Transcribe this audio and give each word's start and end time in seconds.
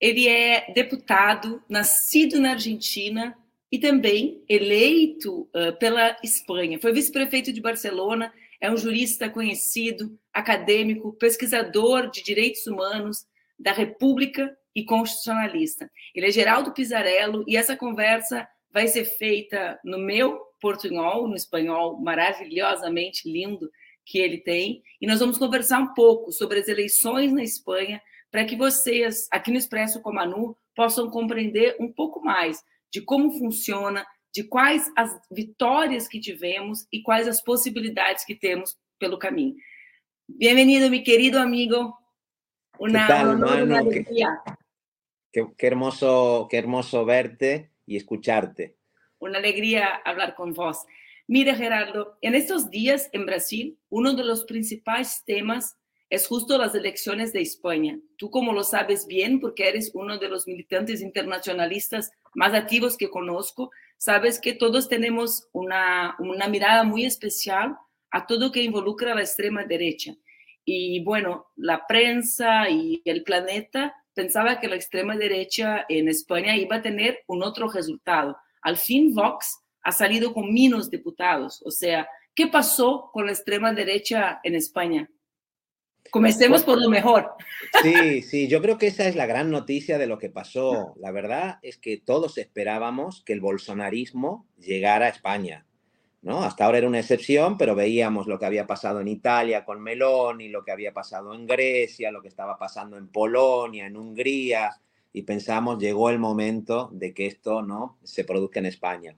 Ele 0.00 0.28
é 0.28 0.70
deputado, 0.74 1.62
nascido 1.66 2.38
na 2.38 2.50
Argentina 2.50 3.34
e 3.72 3.78
também 3.78 4.44
eleito 4.46 5.48
pela 5.80 6.14
Espanha. 6.22 6.78
Foi 6.78 6.92
vice-prefeito 6.92 7.50
de 7.50 7.60
Barcelona, 7.62 8.30
é 8.60 8.70
um 8.70 8.76
jurista 8.76 9.30
conhecido, 9.30 10.18
acadêmico, 10.30 11.14
pesquisador 11.14 12.10
de 12.10 12.22
direitos 12.22 12.66
humanos 12.66 13.24
da 13.58 13.72
República 13.72 14.54
e 14.74 14.84
constitucionalista. 14.84 15.90
Ele 16.14 16.26
é 16.26 16.30
Geraldo 16.30 16.72
Pizarello 16.72 17.44
e 17.46 17.56
essa 17.56 17.76
conversa 17.76 18.46
vai 18.70 18.88
ser 18.88 19.04
feita 19.04 19.78
no 19.84 19.98
meu 19.98 20.40
portunhol, 20.60 21.28
no 21.28 21.36
espanhol 21.36 22.00
maravilhosamente 22.00 23.30
lindo 23.30 23.70
que 24.04 24.18
ele 24.18 24.38
tem, 24.38 24.82
e 25.00 25.06
nós 25.06 25.20
vamos 25.20 25.38
conversar 25.38 25.78
um 25.78 25.94
pouco 25.94 26.32
sobre 26.32 26.58
as 26.58 26.68
eleições 26.68 27.32
na 27.32 27.42
Espanha, 27.42 28.02
para 28.30 28.44
que 28.44 28.56
vocês, 28.56 29.28
aqui 29.30 29.50
no 29.50 29.56
Expresso 29.56 30.02
com 30.02 30.10
a 30.10 30.12
Manu, 30.12 30.56
possam 30.74 31.08
compreender 31.08 31.76
um 31.80 31.90
pouco 31.90 32.20
mais 32.20 32.62
de 32.90 33.00
como 33.00 33.30
funciona, 33.38 34.04
de 34.34 34.42
quais 34.42 34.90
as 34.96 35.16
vitórias 35.30 36.08
que 36.08 36.20
tivemos 36.20 36.86
e 36.92 37.00
quais 37.00 37.28
as 37.28 37.40
possibilidades 37.40 38.24
que 38.24 38.34
temos 38.34 38.76
pelo 38.98 39.18
caminho. 39.18 39.54
Bem-vindo, 40.28 40.90
meu 40.90 41.02
querido 41.02 41.38
amigo. 41.38 41.94
Una, 42.78 43.06
tal, 43.06 43.36
una 43.36 43.78
alegría. 43.78 44.42
Qué, 45.34 45.66
hermoso, 45.66 46.46
qué 46.48 46.58
hermoso 46.58 47.04
verte 47.04 47.72
y 47.86 47.96
escucharte. 47.96 48.76
Una 49.18 49.38
alegría 49.38 49.88
hablar 50.04 50.36
con 50.36 50.52
vos. 50.52 50.84
Mira, 51.26 51.56
Gerardo, 51.56 52.16
en 52.20 52.36
estos 52.36 52.70
días 52.70 53.10
en 53.12 53.26
Brasil, 53.26 53.76
uno 53.88 54.14
de 54.14 54.22
los 54.22 54.44
principales 54.44 55.24
temas 55.26 55.76
es 56.08 56.28
justo 56.28 56.56
las 56.56 56.76
elecciones 56.76 57.32
de 57.32 57.40
España. 57.40 57.98
Tú 58.16 58.30
como 58.30 58.52
lo 58.52 58.62
sabes 58.62 59.08
bien, 59.08 59.40
porque 59.40 59.68
eres 59.68 59.90
uno 59.94 60.18
de 60.18 60.28
los 60.28 60.46
militantes 60.46 61.00
internacionalistas 61.00 62.12
más 62.34 62.54
activos 62.54 62.96
que 62.96 63.10
conozco, 63.10 63.72
sabes 63.96 64.40
que 64.40 64.52
todos 64.52 64.88
tenemos 64.88 65.48
una, 65.50 66.14
una 66.20 66.46
mirada 66.46 66.84
muy 66.84 67.06
especial 67.06 67.76
a 68.12 68.24
todo 68.26 68.52
que 68.52 68.62
involucra 68.62 69.10
a 69.10 69.14
la 69.16 69.22
extrema 69.22 69.64
derecha. 69.64 70.14
Y 70.64 71.02
bueno, 71.02 71.48
la 71.56 71.88
prensa 71.88 72.70
y 72.70 73.02
el 73.04 73.24
planeta 73.24 73.94
pensaba 74.14 74.60
que 74.60 74.68
la 74.68 74.76
extrema 74.76 75.16
derecha 75.16 75.84
en 75.88 76.08
España 76.08 76.56
iba 76.56 76.76
a 76.76 76.82
tener 76.82 77.20
un 77.26 77.42
otro 77.42 77.68
resultado. 77.68 78.36
Al 78.62 78.76
fin, 78.76 79.14
Vox 79.14 79.60
ha 79.82 79.92
salido 79.92 80.32
con 80.32 80.52
menos 80.52 80.90
diputados. 80.90 81.62
O 81.64 81.70
sea, 81.70 82.08
¿qué 82.34 82.46
pasó 82.46 83.10
con 83.12 83.26
la 83.26 83.32
extrema 83.32 83.72
derecha 83.72 84.40
en 84.42 84.54
España? 84.54 85.10
Comencemos 86.10 86.62
por 86.62 86.80
lo 86.80 86.88
mejor. 86.88 87.32
Sí, 87.82 88.22
sí, 88.22 88.48
yo 88.48 88.60
creo 88.60 88.78
que 88.78 88.86
esa 88.86 89.08
es 89.08 89.16
la 89.16 89.26
gran 89.26 89.50
noticia 89.50 89.98
de 89.98 90.06
lo 90.06 90.18
que 90.18 90.30
pasó. 90.30 90.94
La 90.98 91.10
verdad 91.10 91.58
es 91.62 91.78
que 91.78 91.96
todos 91.96 92.38
esperábamos 92.38 93.22
que 93.24 93.32
el 93.32 93.40
bolsonarismo 93.40 94.46
llegara 94.58 95.06
a 95.06 95.08
España. 95.08 95.66
¿No? 96.24 96.42
Hasta 96.42 96.64
ahora 96.64 96.78
era 96.78 96.88
una 96.88 97.00
excepción, 97.00 97.56
pero 97.56 97.74
veíamos 97.74 98.26
lo 98.26 98.38
que 98.38 98.46
había 98.46 98.66
pasado 98.66 99.00
en 99.00 99.08
Italia 99.08 99.64
con 99.64 99.80
Meloni, 99.80 100.48
lo 100.48 100.64
que 100.64 100.72
había 100.72 100.92
pasado 100.92 101.34
en 101.34 101.46
Grecia, 101.46 102.10
lo 102.10 102.22
que 102.22 102.28
estaba 102.28 102.58
pasando 102.58 102.96
en 102.96 103.08
Polonia, 103.08 103.86
en 103.86 103.96
Hungría, 103.96 104.70
y 105.12 105.22
pensamos, 105.22 105.78
llegó 105.78 106.10
el 106.10 106.18
momento 106.18 106.90
de 106.92 107.14
que 107.14 107.26
esto 107.26 107.62
no 107.62 107.98
se 108.02 108.24
produzca 108.24 108.58
en 108.58 108.66
España. 108.66 109.16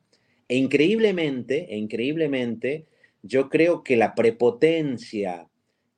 E 0.49 0.57
increíblemente, 0.57 1.73
e 1.73 1.79
increíblemente, 1.79 2.87
yo 3.23 3.49
creo 3.49 3.83
que 3.83 3.97
la 3.97 4.15
prepotencia 4.15 5.49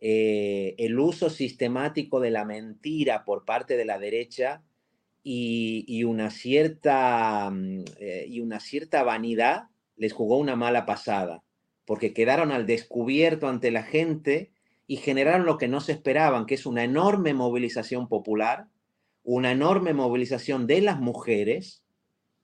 eh, 0.00 0.76
el 0.78 0.98
uso 1.00 1.28
sistemático 1.28 2.20
de 2.20 2.30
la 2.30 2.44
mentira 2.44 3.24
por 3.24 3.44
parte 3.44 3.76
de 3.76 3.84
la 3.84 3.98
derecha 3.98 4.62
y, 5.24 6.04
una, 6.04 6.30
cierta, 6.30 7.50
mm, 7.50 7.84
eh, 7.98 8.26
y 8.28 8.40
una 8.40 8.60
cierta 8.60 9.02
vanidad 9.02 9.64
les 9.98 10.12
jugó 10.12 10.38
una 10.38 10.56
mala 10.56 10.86
pasada, 10.86 11.42
porque 11.84 12.14
quedaron 12.14 12.52
al 12.52 12.66
descubierto 12.66 13.48
ante 13.48 13.70
la 13.70 13.82
gente 13.82 14.52
y 14.86 14.96
generaron 14.96 15.44
lo 15.44 15.58
que 15.58 15.68
no 15.68 15.80
se 15.80 15.92
esperaban, 15.92 16.46
que 16.46 16.54
es 16.54 16.64
una 16.64 16.84
enorme 16.84 17.34
movilización 17.34 18.08
popular, 18.08 18.68
una 19.22 19.52
enorme 19.52 19.92
movilización 19.92 20.66
de 20.66 20.80
las 20.80 20.98
mujeres, 20.98 21.82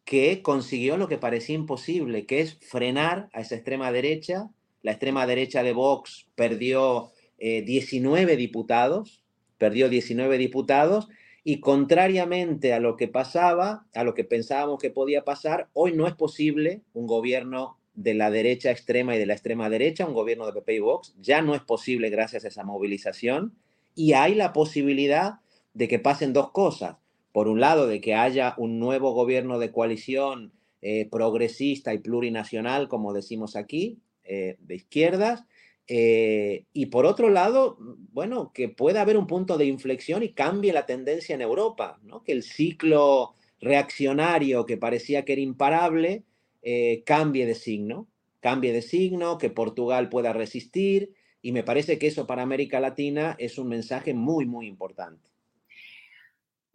que 0.05 0.43
consiguió 0.43 0.97
lo 0.99 1.09
que 1.09 1.17
parecía 1.17 1.55
imposible, 1.55 2.27
que 2.27 2.41
es 2.41 2.59
frenar 2.61 3.31
a 3.33 3.41
esa 3.41 3.55
extrema 3.55 3.91
derecha. 3.91 4.51
La 4.83 4.93
extrema 4.93 5.27
derecha 5.27 5.63
de 5.63 5.73
Vox 5.73 6.27
perdió 6.35 7.13
19 7.39 8.33
eh, 8.33 8.37
diputados, 8.37 9.25
perdió 9.57 9.89
19 9.89 10.37
diputados, 10.37 11.09
y 11.45 11.61
contrariamente 11.61 12.73
a 12.73 12.81
lo 12.81 12.97
que 12.97 13.07
pasaba, 13.07 13.87
a 13.95 14.03
lo 14.03 14.15
que 14.15 14.25
pensábamos 14.25 14.81
que 14.81 14.91
podía 14.91 15.25
pasar, 15.25 15.69
hoy 15.75 15.93
no 15.93 16.07
es 16.07 16.15
posible 16.15 16.81
un 16.95 17.07
gobierno 17.07 17.77
de 17.95 18.15
la 18.15 18.31
derecha 18.31 18.71
extrema 18.71 19.15
y 19.15 19.19
de 19.19 19.27
la 19.27 19.35
extrema 19.35 19.69
derecha, 19.69 20.07
un 20.07 20.15
gobierno 20.15 20.47
de 20.47 20.55
PP 20.55 20.75
y 20.75 20.79
Vox, 20.79 21.15
ya 21.21 21.43
no 21.43 21.55
es 21.55 21.61
posible 21.61 22.09
gracias 22.09 22.45
a 22.45 22.49
esa 22.49 22.65
movilización, 22.65 23.55
y 23.95 24.15
hay 24.15 24.35
la 24.35 24.53
posibilidad 24.53 25.41
de 25.75 25.87
que 25.87 25.99
pasen 25.99 26.33
dos 26.33 26.51
cosas. 26.51 26.97
Por 27.31 27.47
un 27.47 27.61
lado, 27.61 27.87
de 27.87 28.01
que 28.01 28.15
haya 28.15 28.55
un 28.57 28.79
nuevo 28.79 29.13
gobierno 29.13 29.59
de 29.59 29.71
coalición 29.71 30.53
eh, 30.83 31.09
progresista 31.11 31.93
y 31.93 31.99
plurinacional, 31.99 32.89
como 32.89 33.13
decimos 33.13 33.55
aquí, 33.55 33.99
eh, 34.25 34.57
de 34.61 34.77
izquierdas, 34.77 35.45
eh, 35.87 36.65
y 36.73 36.87
por 36.87 37.05
otro 37.05 37.29
lado, 37.29 37.77
bueno, 38.13 38.53
que 38.55 38.69
pueda 38.69 39.03
haber 39.03 39.17
un 39.17 39.27
punto 39.27 39.59
de 39.59 39.67
inflexión 39.67 40.23
y 40.23 40.33
cambie 40.33 40.73
la 40.73 40.87
tendencia 40.87 41.35
en 41.35 41.43
Europa, 41.43 42.01
que 42.25 42.33
el 42.33 42.43
ciclo 42.43 43.35
reaccionario 43.61 44.67
que 44.67 44.77
parecía 44.77 45.25
que 45.25 45.33
era 45.33 45.43
imparable 45.43 46.25
eh, 46.63 47.03
cambie 47.05 47.47
de 47.47 47.55
signo, 47.55 48.09
cambie 48.41 48.73
de 48.73 48.83
signo, 48.83 49.39
que 49.39 49.51
Portugal 49.51 50.09
pueda 50.09 50.33
resistir 50.33 51.15
y 51.43 51.53
me 51.53 51.63
parece 51.63 51.99
que 51.99 52.07
eso 52.07 52.27
para 52.27 52.43
América 52.43 52.81
Latina 52.81 53.37
es 53.39 53.59
un 53.59 53.69
mensaje 53.69 54.15
muy, 54.15 54.47
muy 54.47 54.67
importante. 54.67 55.31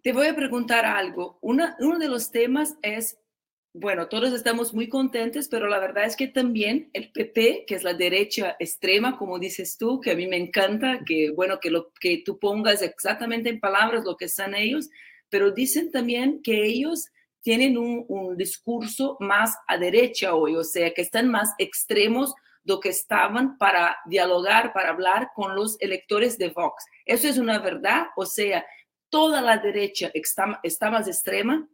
Te 0.03 0.13
voy 0.13 0.27
a 0.27 0.35
preguntar 0.35 0.85
algo. 0.85 1.39
uno 1.41 1.99
de 1.99 2.07
los 2.07 2.31
temas 2.31 2.77
es 2.81 3.17
bueno, 3.73 4.07
todos 4.07 4.33
estamos 4.33 4.73
muy 4.73 4.89
contentos, 4.89 5.47
pero 5.47 5.67
la 5.67 5.79
verdad 5.79 6.05
es 6.05 6.15
que 6.15 6.27
también 6.27 6.89
el 6.93 7.11
PP, 7.11 7.65
que 7.67 7.75
es 7.75 7.83
la 7.83 7.93
derecha 7.93 8.55
extrema, 8.59 9.17
como 9.17 9.37
dices 9.37 9.77
tú, 9.77 10.01
que 10.01 10.11
a 10.11 10.15
mí 10.15 10.27
me 10.27 10.37
encanta, 10.37 11.01
que 11.05 11.29
bueno, 11.31 11.59
que, 11.59 11.69
lo, 11.69 11.91
que 11.99 12.23
tú 12.25 12.39
pongas 12.39 12.81
exactamente 12.81 13.49
en 13.49 13.59
palabras 13.59 14.05
lo 14.05 14.17
que 14.17 14.25
están 14.25 14.55
ellos, 14.55 14.89
pero 15.29 15.51
dicen 15.51 15.91
también 15.91 16.41
que 16.41 16.65
ellos 16.65 17.09
tienen 17.41 17.77
un, 17.77 18.35
discurso 18.37 19.17
más 19.19 19.55
a 19.67 19.77
derecha 19.77 20.33
hoy, 20.33 20.55
o 20.55 20.63
sea, 20.63 20.93
que 20.93 21.01
están 21.01 21.29
más 21.29 21.53
extremos 21.57 22.33
de 22.63 22.73
lo 22.73 22.79
que 22.79 22.89
estaban 22.89 23.57
para 23.57 23.97
dialogar, 24.05 24.73
para 24.73 24.89
hablar 24.89 25.29
con 25.35 25.55
los 25.55 25.79
electores 25.79 26.37
de 26.37 26.49
Vox. 26.49 26.85
¿Eso 27.05 27.27
es 27.27 27.37
una 27.37 27.59
verdad? 27.59 28.07
O 28.15 28.25
sea, 28.25 28.65
toda 29.09 29.41
la 29.41 29.57
derecha 29.57 30.11
está 30.13 30.91
más 30.91 31.07
extrema. 31.07 31.67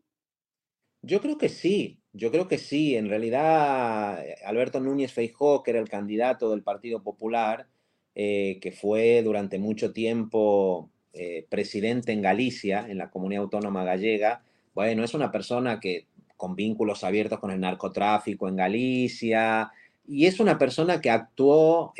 Yo 1.05 1.21
creo 1.21 1.37
que 1.37 1.49
sí, 1.49 1.99
yo 2.13 2.31
creo 2.31 2.47
que 2.47 2.57
sí. 2.57 2.95
En 2.95 3.09
realidad, 3.09 4.25
eh, 4.25 4.37
Alberto 4.43 4.79
Núñez 4.79 5.13
Feijó, 5.13 5.61
que 5.61 5.69
era 5.71 5.79
el 5.79 5.87
candidato 5.87 6.49
del 6.49 6.63
Partido 6.63 7.03
Popular, 7.03 7.67
eh, 8.15 8.57
que 8.59 8.71
fue 8.71 9.21
durante 9.21 9.59
mucho 9.59 9.93
tiempo 9.93 10.89
eh, 11.13 11.45
presidente 11.47 12.11
en 12.11 12.23
Galicia, 12.23 12.87
en 12.89 12.97
la 12.97 13.11
comunidad 13.11 13.43
autónoma 13.43 13.83
gallega, 13.83 14.41
bueno, 14.73 15.03
es 15.03 15.13
una 15.13 15.31
persona 15.31 15.79
que 15.79 16.07
con 16.37 16.55
vínculos 16.55 17.03
abiertos 17.03 17.39
con 17.39 17.51
el 17.51 17.59
narcotráfico 17.59 18.49
en 18.49 18.55
Galicia, 18.55 19.71
y 20.07 20.25
es 20.25 20.39
una 20.39 20.57
persona 20.57 21.01
que 21.01 21.09
actuó, 21.09 21.93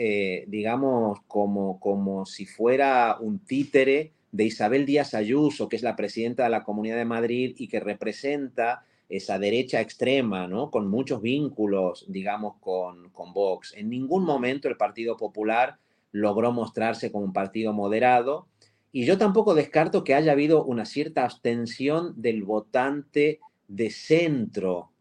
digamos, 0.47 1.19
como, 1.27 1.79
como 1.79 2.25
si 2.25 2.45
fuera 2.45 3.17
un 3.19 3.39
títere 3.39 4.11
de 4.31 4.43
Isabel 4.43 4.85
Díaz 4.85 5.13
Ayuso, 5.13 5.69
que 5.69 5.75
es 5.75 5.81
la 5.83 5.95
presidenta 5.95 6.43
de 6.43 6.49
la 6.49 6.63
Comunidad 6.63 6.97
de 6.97 7.05
Madrid 7.05 7.55
y 7.57 7.67
que 7.67 7.79
representa 7.79 8.83
esa 9.17 9.39
derecha 9.39 9.81
extrema, 9.81 10.47
¿no? 10.47 10.71
Con 10.71 10.87
muchos 10.87 11.21
vínculos, 11.21 12.05
digamos, 12.07 12.55
con, 12.59 13.09
con 13.09 13.33
Vox. 13.33 13.73
En 13.75 13.89
ningún 13.89 14.25
momento 14.25 14.67
el 14.67 14.77
Partido 14.77 15.17
Popular 15.17 15.77
logró 16.11 16.51
mostrarse 16.51 17.11
como 17.11 17.25
un 17.25 17.33
partido 17.33 17.73
moderado 17.73 18.47
y 18.91 19.05
yo 19.05 19.17
tampoco 19.17 19.53
descarto 19.53 20.05
que 20.05 20.15
haya 20.15 20.31
habido 20.31 20.63
una 20.63 20.85
cierta 20.85 21.25
abstención 21.25 22.13
del 22.15 22.43
votante 22.43 23.41
de 23.67 23.89
centro, 23.89 24.91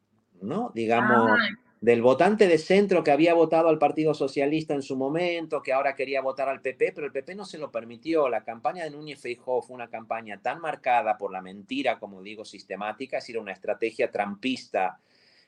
¿no? 0.42 0.72
Digamos, 0.74 1.30
del 1.84 2.00
votante 2.00 2.48
de 2.48 2.56
centro 2.56 3.04
que 3.04 3.10
había 3.10 3.34
votado 3.34 3.68
al 3.68 3.78
Partido 3.78 4.14
Socialista 4.14 4.72
en 4.72 4.80
su 4.80 4.96
momento, 4.96 5.60
que 5.60 5.74
ahora 5.74 5.94
quería 5.94 6.22
votar 6.22 6.48
al 6.48 6.62
PP, 6.62 6.92
pero 6.94 7.06
el 7.06 7.12
PP 7.12 7.34
no 7.34 7.44
se 7.44 7.58
lo 7.58 7.70
permitió. 7.70 8.30
La 8.30 8.42
campaña 8.42 8.84
de 8.84 8.90
Núñez 8.90 9.20
Feijóo 9.20 9.60
fue 9.60 9.74
una 9.74 9.90
campaña 9.90 10.40
tan 10.40 10.62
marcada 10.62 11.18
por 11.18 11.30
la 11.30 11.42
mentira, 11.42 11.98
como 11.98 12.22
digo, 12.22 12.46
sistemática, 12.46 13.18
es 13.18 13.24
decir, 13.24 13.38
una 13.38 13.52
estrategia 13.52 14.10
trampista 14.10 14.98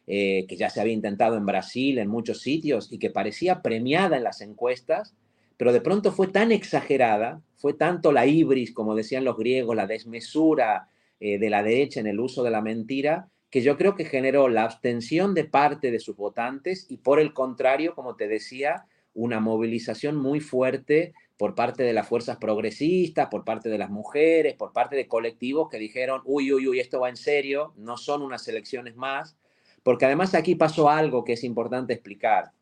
eh, 0.06 0.44
que 0.46 0.56
ya 0.56 0.68
se 0.68 0.82
había 0.82 0.92
intentado 0.92 1.38
en 1.38 1.46
Brasil, 1.46 1.96
en 1.96 2.08
muchos 2.08 2.42
sitios, 2.42 2.92
y 2.92 2.98
que 2.98 3.08
parecía 3.08 3.62
premiada 3.62 4.18
en 4.18 4.24
las 4.24 4.42
encuestas, 4.42 5.14
pero 5.56 5.72
de 5.72 5.80
pronto 5.80 6.12
fue 6.12 6.26
tan 6.26 6.52
exagerada, 6.52 7.40
fue 7.54 7.72
tanto 7.72 8.12
la 8.12 8.26
ibris, 8.26 8.74
como 8.74 8.94
decían 8.94 9.24
los 9.24 9.38
griegos, 9.38 9.74
la 9.74 9.86
desmesura 9.86 10.90
eh, 11.18 11.38
de 11.38 11.48
la 11.48 11.62
derecha 11.62 12.00
en 12.00 12.08
el 12.08 12.20
uso 12.20 12.42
de 12.42 12.50
la 12.50 12.60
mentira, 12.60 13.30
que 13.50 13.62
yo 13.62 13.76
creo 13.76 13.94
que 13.94 14.04
generó 14.04 14.48
la 14.48 14.64
abstención 14.64 15.34
de 15.34 15.44
parte 15.44 15.90
de 15.90 16.00
sus 16.00 16.16
votantes 16.16 16.86
y 16.88 16.98
por 16.98 17.20
el 17.20 17.32
contrario, 17.32 17.94
como 17.94 18.16
te 18.16 18.28
decía, 18.28 18.86
una 19.14 19.40
movilización 19.40 20.16
muy 20.16 20.40
fuerte 20.40 21.14
por 21.36 21.54
parte 21.54 21.82
de 21.82 21.92
las 21.92 22.08
fuerzas 22.08 22.38
progresistas, 22.38 23.28
por 23.28 23.44
parte 23.44 23.68
de 23.68 23.78
las 23.78 23.90
mujeres, 23.90 24.54
por 24.54 24.72
parte 24.72 24.96
de 24.96 25.06
colectivos 25.06 25.68
que 25.68 25.78
dijeron, 25.78 26.22
uy, 26.24 26.52
uy, 26.52 26.66
uy, 26.66 26.80
esto 26.80 27.00
va 27.00 27.08
en 27.08 27.16
serio, 27.16 27.72
no 27.76 27.96
son 27.96 28.22
unas 28.22 28.46
elecciones 28.48 28.96
más, 28.96 29.36
porque 29.82 30.06
además 30.06 30.34
aquí 30.34 30.54
pasó 30.54 30.90
algo 30.90 31.24
que 31.24 31.34
es 31.34 31.44
importante 31.44 31.92
explicar, 31.92 32.52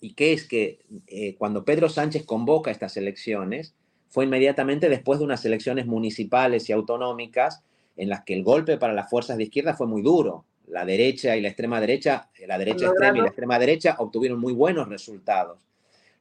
y 0.00 0.14
que 0.14 0.32
es 0.32 0.46
que 0.46 0.80
eh, 1.06 1.34
cuando 1.36 1.64
Pedro 1.64 1.88
Sánchez 1.88 2.24
convoca 2.24 2.70
estas 2.70 2.96
elecciones, 2.96 3.74
fue 4.08 4.24
inmediatamente 4.24 4.88
después 4.88 5.18
de 5.18 5.24
unas 5.24 5.44
elecciones 5.44 5.86
municipales 5.86 6.68
y 6.68 6.72
autonómicas 6.72 7.62
en 8.00 8.08
las 8.08 8.24
que 8.24 8.32
el 8.32 8.42
golpe 8.42 8.78
para 8.78 8.94
las 8.94 9.10
fuerzas 9.10 9.36
de 9.36 9.44
izquierda 9.44 9.74
fue 9.74 9.86
muy 9.86 10.00
duro. 10.00 10.46
La 10.66 10.86
derecha 10.86 11.36
y 11.36 11.42
la 11.42 11.48
extrema 11.48 11.80
derecha, 11.80 12.30
la 12.46 12.56
derecha 12.56 12.86
extrema 12.86 13.18
y 13.18 13.20
la 13.20 13.26
extrema 13.26 13.58
derecha 13.58 13.96
obtuvieron 13.98 14.40
muy 14.40 14.54
buenos 14.54 14.88
resultados. 14.88 15.66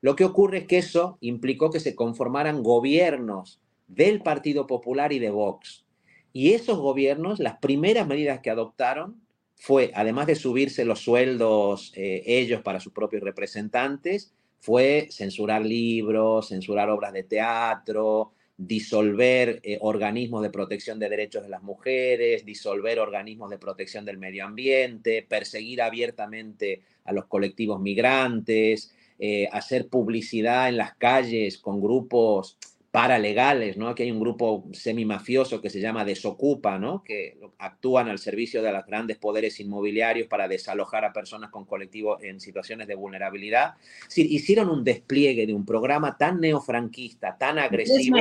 Lo 0.01 0.15
que 0.15 0.25
ocurre 0.25 0.59
es 0.59 0.67
que 0.67 0.77
eso 0.77 1.17
implicó 1.21 1.69
que 1.69 1.79
se 1.79 1.95
conformaran 1.95 2.63
gobiernos 2.63 3.61
del 3.87 4.21
Partido 4.21 4.67
Popular 4.67 5.13
y 5.13 5.19
de 5.19 5.29
Vox. 5.29 5.85
Y 6.33 6.51
esos 6.51 6.79
gobiernos, 6.79 7.39
las 7.39 7.57
primeras 7.59 8.07
medidas 8.07 8.41
que 8.41 8.49
adoptaron 8.49 9.21
fue, 9.55 9.91
además 9.95 10.27
de 10.27 10.35
subirse 10.35 10.83
los 10.83 10.99
sueldos 10.99 11.93
eh, 11.95 12.23
ellos 12.25 12.61
para 12.61 12.81
sus 12.81 12.91
propios 12.91 13.23
representantes, 13.23 14.33
fue 14.59 15.07
censurar 15.11 15.65
libros, 15.65 16.49
censurar 16.49 16.89
obras 16.89 17.13
de 17.13 17.23
teatro, 17.23 18.33
disolver 18.59 19.61
eh, 19.63 19.77
organismos 19.79 20.43
de 20.43 20.49
protección 20.49 20.99
de 20.99 21.07
derechos 21.07 21.43
de 21.43 21.49
las 21.49 21.63
mujeres, 21.63 22.43
disolver 22.43 22.99
organismos 22.99 23.49
de 23.49 23.57
protección 23.57 24.03
del 24.03 24.17
medio 24.17 24.45
ambiente, 24.45 25.25
perseguir 25.27 25.81
abiertamente 25.81 26.81
a 27.05 27.13
los 27.13 27.25
colectivos 27.27 27.79
migrantes, 27.79 28.93
eh, 29.17 29.47
hacer 29.53 29.87
publicidad 29.87 30.67
en 30.67 30.75
las 30.75 30.93
calles 30.95 31.57
con 31.57 31.79
grupos 31.79 32.57
paralegales, 32.91 33.77
¿no? 33.77 33.89
Aquí 33.89 34.03
hay 34.03 34.11
un 34.11 34.19
grupo 34.19 34.67
semimafioso 34.73 35.61
que 35.61 35.69
se 35.69 35.79
llama 35.79 36.05
Desocupa, 36.05 36.79
¿no? 36.79 37.03
Que 37.03 37.39
actúan 37.59 38.09
al 38.09 38.17
servicio 38.17 38.63
de 38.63 38.71
los 38.71 38.85
grandes 38.85 39.17
poderes 39.17 39.59
inmobiliarios 39.59 40.27
para 40.27 40.47
desalojar 40.47 41.05
a 41.05 41.13
personas 41.13 41.51
con 41.51 41.65
colectivos 41.65 42.23
en 42.23 42.39
situaciones 42.39 42.87
de 42.87 42.95
vulnerabilidad. 42.95 43.75
hicieron 44.15 44.69
un 44.69 44.83
despliegue 44.83 45.45
de 45.45 45.53
un 45.53 45.65
programa 45.65 46.17
tan 46.17 46.41
neofranquista, 46.41 47.37
tan 47.37 47.59
agresivo. 47.59 48.17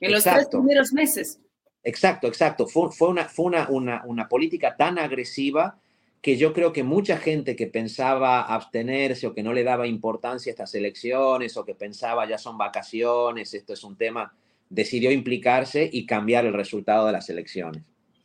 En 0.00 0.12
los 0.12 0.24
tres 0.24 0.48
primeros 0.48 0.92
meses. 0.92 1.40
Exacto, 1.84 2.26
exacto. 2.26 2.66
Fue, 2.66 2.90
fue, 2.90 3.08
una, 3.08 3.24
fue 3.28 3.46
una, 3.46 3.68
una, 3.68 4.02
una 4.06 4.28
política 4.28 4.76
tan 4.76 4.98
agresiva 4.98 5.78
que 6.20 6.36
yo 6.36 6.52
creo 6.52 6.72
que 6.72 6.82
mucha 6.82 7.16
gente 7.16 7.54
que 7.54 7.66
pensaba 7.66 8.42
abstenerse 8.42 9.26
o 9.26 9.34
que 9.34 9.42
no 9.42 9.52
le 9.52 9.62
daba 9.62 9.86
importancia 9.86 10.50
a 10.50 10.52
estas 10.52 10.74
elecciones 10.74 11.56
o 11.56 11.64
que 11.64 11.74
pensaba 11.74 12.28
ya 12.28 12.38
son 12.38 12.58
vacaciones, 12.58 13.54
esto 13.54 13.72
es 13.72 13.84
un 13.84 13.96
tema, 13.96 14.34
decidió 14.68 15.12
implicarse 15.12 15.88
y 15.90 16.06
cambiar 16.06 16.44
el 16.44 16.52
resultado 16.52 17.06
de 17.06 17.12
las 17.12 17.30
elecciones. 17.30 17.82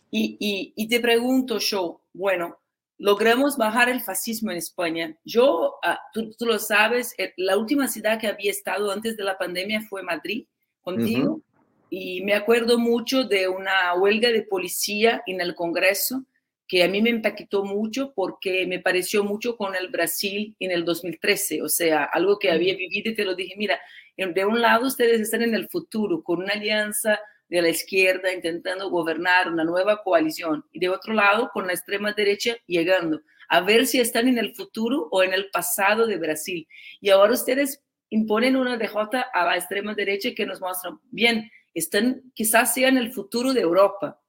Y, 0.10 0.74
y, 0.76 0.88
te 0.88 1.00
pregunto 1.00 1.58
yo, 1.58 2.02
bueno, 2.14 2.60
logramos 3.00 3.58
bajar 3.58 3.90
el 3.90 4.00
fascismo 4.00 4.52
en 4.52 4.58
España. 4.58 5.18
Yo, 5.26 5.76
ah, 5.84 6.00
tú, 6.14 6.32
tú, 6.38 6.46
lo 6.46 6.60
sabes, 6.60 7.16
eh, 7.18 7.34
la 7.38 7.58
última 7.58 7.88
ciudad 7.88 8.20
que 8.20 8.28
había 8.28 8.52
estado 8.52 8.92
antes 8.92 9.18
de 9.18 9.24
la 9.24 9.40
pandemia 9.40 9.82
fue 9.82 10.04
Madrid, 10.04 10.46
contigo, 10.84 11.42
y 11.90 12.22
me 12.22 12.36
acuerdo 12.36 12.78
mucho 12.78 13.24
de 13.24 13.48
una 13.48 13.96
huelga 13.96 14.30
de 14.30 14.44
policía 14.44 15.24
en 15.26 15.42
el 15.42 15.56
Congreso 15.56 16.26
que 16.74 16.84
a 16.84 16.88
mí 16.88 17.04
me 17.04 17.12
impactó 17.12 17.64
mucho 17.64 18.14
porque 18.16 18.66
me 18.66 18.80
pareció 18.80 19.24
mucho 19.24 19.56
con 19.58 19.76
el 19.76 19.90
Brasil 19.90 20.56
en 20.60 20.72
el 20.72 20.84
2013, 20.84 21.62
o 21.62 21.70
sea, 21.70 22.04
algo 22.06 22.40
que 22.40 22.50
había 22.50 22.76
vivido 22.76 23.12
y 23.12 23.14
te 23.14 23.26
lo 23.26 23.36
dije, 23.36 23.54
mira, 23.56 23.80
de 24.18 24.44
un 24.44 24.60
lado 24.60 24.88
ustedes 24.88 25.22
están 25.22 25.44
en 25.44 25.54
el 25.54 25.70
futuro 25.70 26.24
con 26.24 26.40
una 26.42 26.54
alianza 26.54 27.20
de 27.48 27.62
la 27.62 27.70
izquierda 27.70 28.34
intentando 28.34 28.90
gobernar 28.90 29.52
una 29.52 29.64
nueva 29.64 30.02
coalición 30.02 30.66
y 30.72 30.80
de 30.80 30.90
otro 30.90 31.14
lado 31.14 31.52
con 31.54 31.68
la 31.68 31.74
extrema 31.74 32.12
derecha 32.12 32.58
llegando 32.66 33.22
a 33.50 33.62
ver 33.62 33.86
si 33.86 34.00
están 34.00 34.28
en 34.28 34.40
el 34.40 34.56
futuro 34.56 35.08
o 35.12 35.22
en 35.22 35.32
el 35.32 35.52
pasado 35.52 36.08
de 36.08 36.18
Brasil. 36.18 36.68
Y 37.02 37.12
ahora 37.12 37.34
ustedes 37.34 37.84
imponen 38.10 38.56
una 38.56 38.78
DJ 38.78 39.26
a 39.32 39.46
la 39.46 39.58
extrema 39.58 39.94
derecha 39.94 40.34
que 40.36 40.48
nos 40.48 40.60
muestran, 40.60 41.00
bien, 41.12 41.52
están 41.76 42.24
quizás 42.34 42.74
sea 42.74 42.88
en 42.90 42.98
el 42.98 43.14
futuro 43.14 43.54
de 43.54 43.62
Europa, 43.62 44.23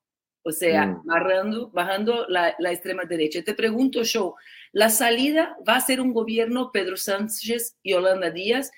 o 0.44 0.52
sea, 0.52 0.87
mm. 0.87 1.02
bajando, 1.05 1.70
bajando 1.70 2.26
la, 2.29 2.55
la, 2.58 2.70
extrema 2.70 3.05
derecha. 3.05 3.43
Te 3.43 3.55
pregunto 3.55 4.02
yo, 4.02 4.35
¿la 4.73 4.91
salida 4.91 5.56
va 5.67 5.76
a 5.76 5.81
ser 5.81 6.00
un 6.00 6.12
gobierno 6.12 6.70
Pedro 6.70 6.96
Sánchez 6.96 7.79
y 7.82 7.94
Holanda 7.94 8.31
Díaz? 8.31 8.70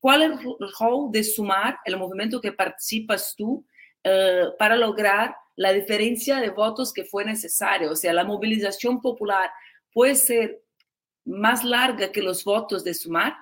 ¿Cuál 0.00 0.22
es 0.22 0.30
el 0.40 0.68
rol 0.78 1.10
de 1.10 1.24
sumar 1.24 1.78
el 1.84 1.96
movimiento 1.96 2.40
que 2.40 2.52
participas 2.52 3.34
tú 3.36 3.66
eh, 4.04 4.44
para 4.58 4.76
lograr 4.76 5.34
la 5.56 5.72
diferencia 5.72 6.40
de 6.40 6.50
votos 6.50 6.92
que 6.92 7.04
fue 7.04 7.24
necesaria? 7.24 7.90
O 7.90 7.96
sea, 7.96 8.12
la 8.12 8.24
movilización 8.24 9.00
popular 9.00 9.50
puede 9.92 10.14
ser 10.14 10.62
más 11.24 11.64
larga 11.64 12.12
que 12.12 12.22
los 12.22 12.44
votos 12.44 12.84
de 12.84 12.94
sumar 12.94 13.34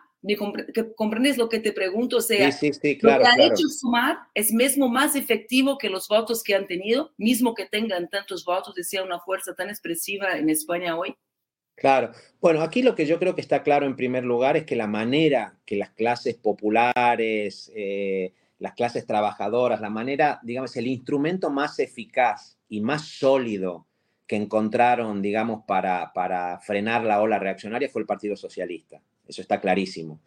comprendes 0.97 1.39
lo 1.39 1.49
que 1.49 1.61
te 1.61 1.73
pregunto? 1.73 2.19
O 2.19 2.21
sea, 2.21 2.51
sí, 2.53 2.73
sí, 2.73 2.99
claro, 2.99 3.25
lo 3.25 3.25
que 3.25 3.43
ha 3.43 3.47
hecho 3.47 3.69
sumar 3.69 4.19
es 4.35 4.53
mismo 4.53 4.89
más 4.89 5.17
efectivo 5.17 5.79
que 5.79 5.91
los 5.91 6.09
votos 6.09 6.43
que 6.43 6.55
han 6.55 6.67
tenido, 6.67 7.13
mismo 7.17 7.55
que 7.55 7.67
tengan 7.67 8.09
tantos 8.09 8.45
votos, 8.45 8.75
decía 8.75 9.03
una 9.03 9.21
fuerza 9.21 9.55
tan 9.55 9.69
expresiva 9.69 10.37
en 10.37 10.51
España 10.51 10.97
hoy. 10.97 11.17
Claro. 11.77 12.13
Bueno, 12.41 12.63
aquí 12.63 12.83
lo 12.83 12.95
que 12.95 13.07
yo 13.07 13.19
creo 13.19 13.35
que 13.35 13.43
está 13.43 13.63
claro 13.63 13.87
en 13.87 13.97
primer 13.97 14.25
lugar 14.25 14.57
es 14.57 14.65
que 14.65 14.77
la 14.77 14.87
manera 14.87 15.59
que 15.67 15.77
las 15.77 15.91
clases 15.91 16.35
populares, 16.35 17.71
eh, 17.75 18.33
las 18.59 18.73
clases 18.73 19.07
trabajadoras, 19.07 19.81
la 19.81 19.91
manera, 19.91 20.41
digamos, 20.43 20.75
el 20.77 20.87
instrumento 20.87 21.51
más 21.51 21.79
eficaz 21.79 22.59
y 22.69 22.81
más 22.81 23.03
sólido 23.03 23.87
que 24.27 24.37
encontraron, 24.37 25.21
digamos, 25.21 25.65
para, 25.67 26.13
para 26.15 26.59
frenar 26.61 27.05
la 27.05 27.21
ola 27.21 27.39
reaccionaria 27.39 27.91
fue 27.91 28.01
el 28.01 28.07
Partido 28.07 28.37
Socialista. 28.37 29.03
Eso 29.27 29.43
está 29.43 29.61
clarísimo. 29.61 30.21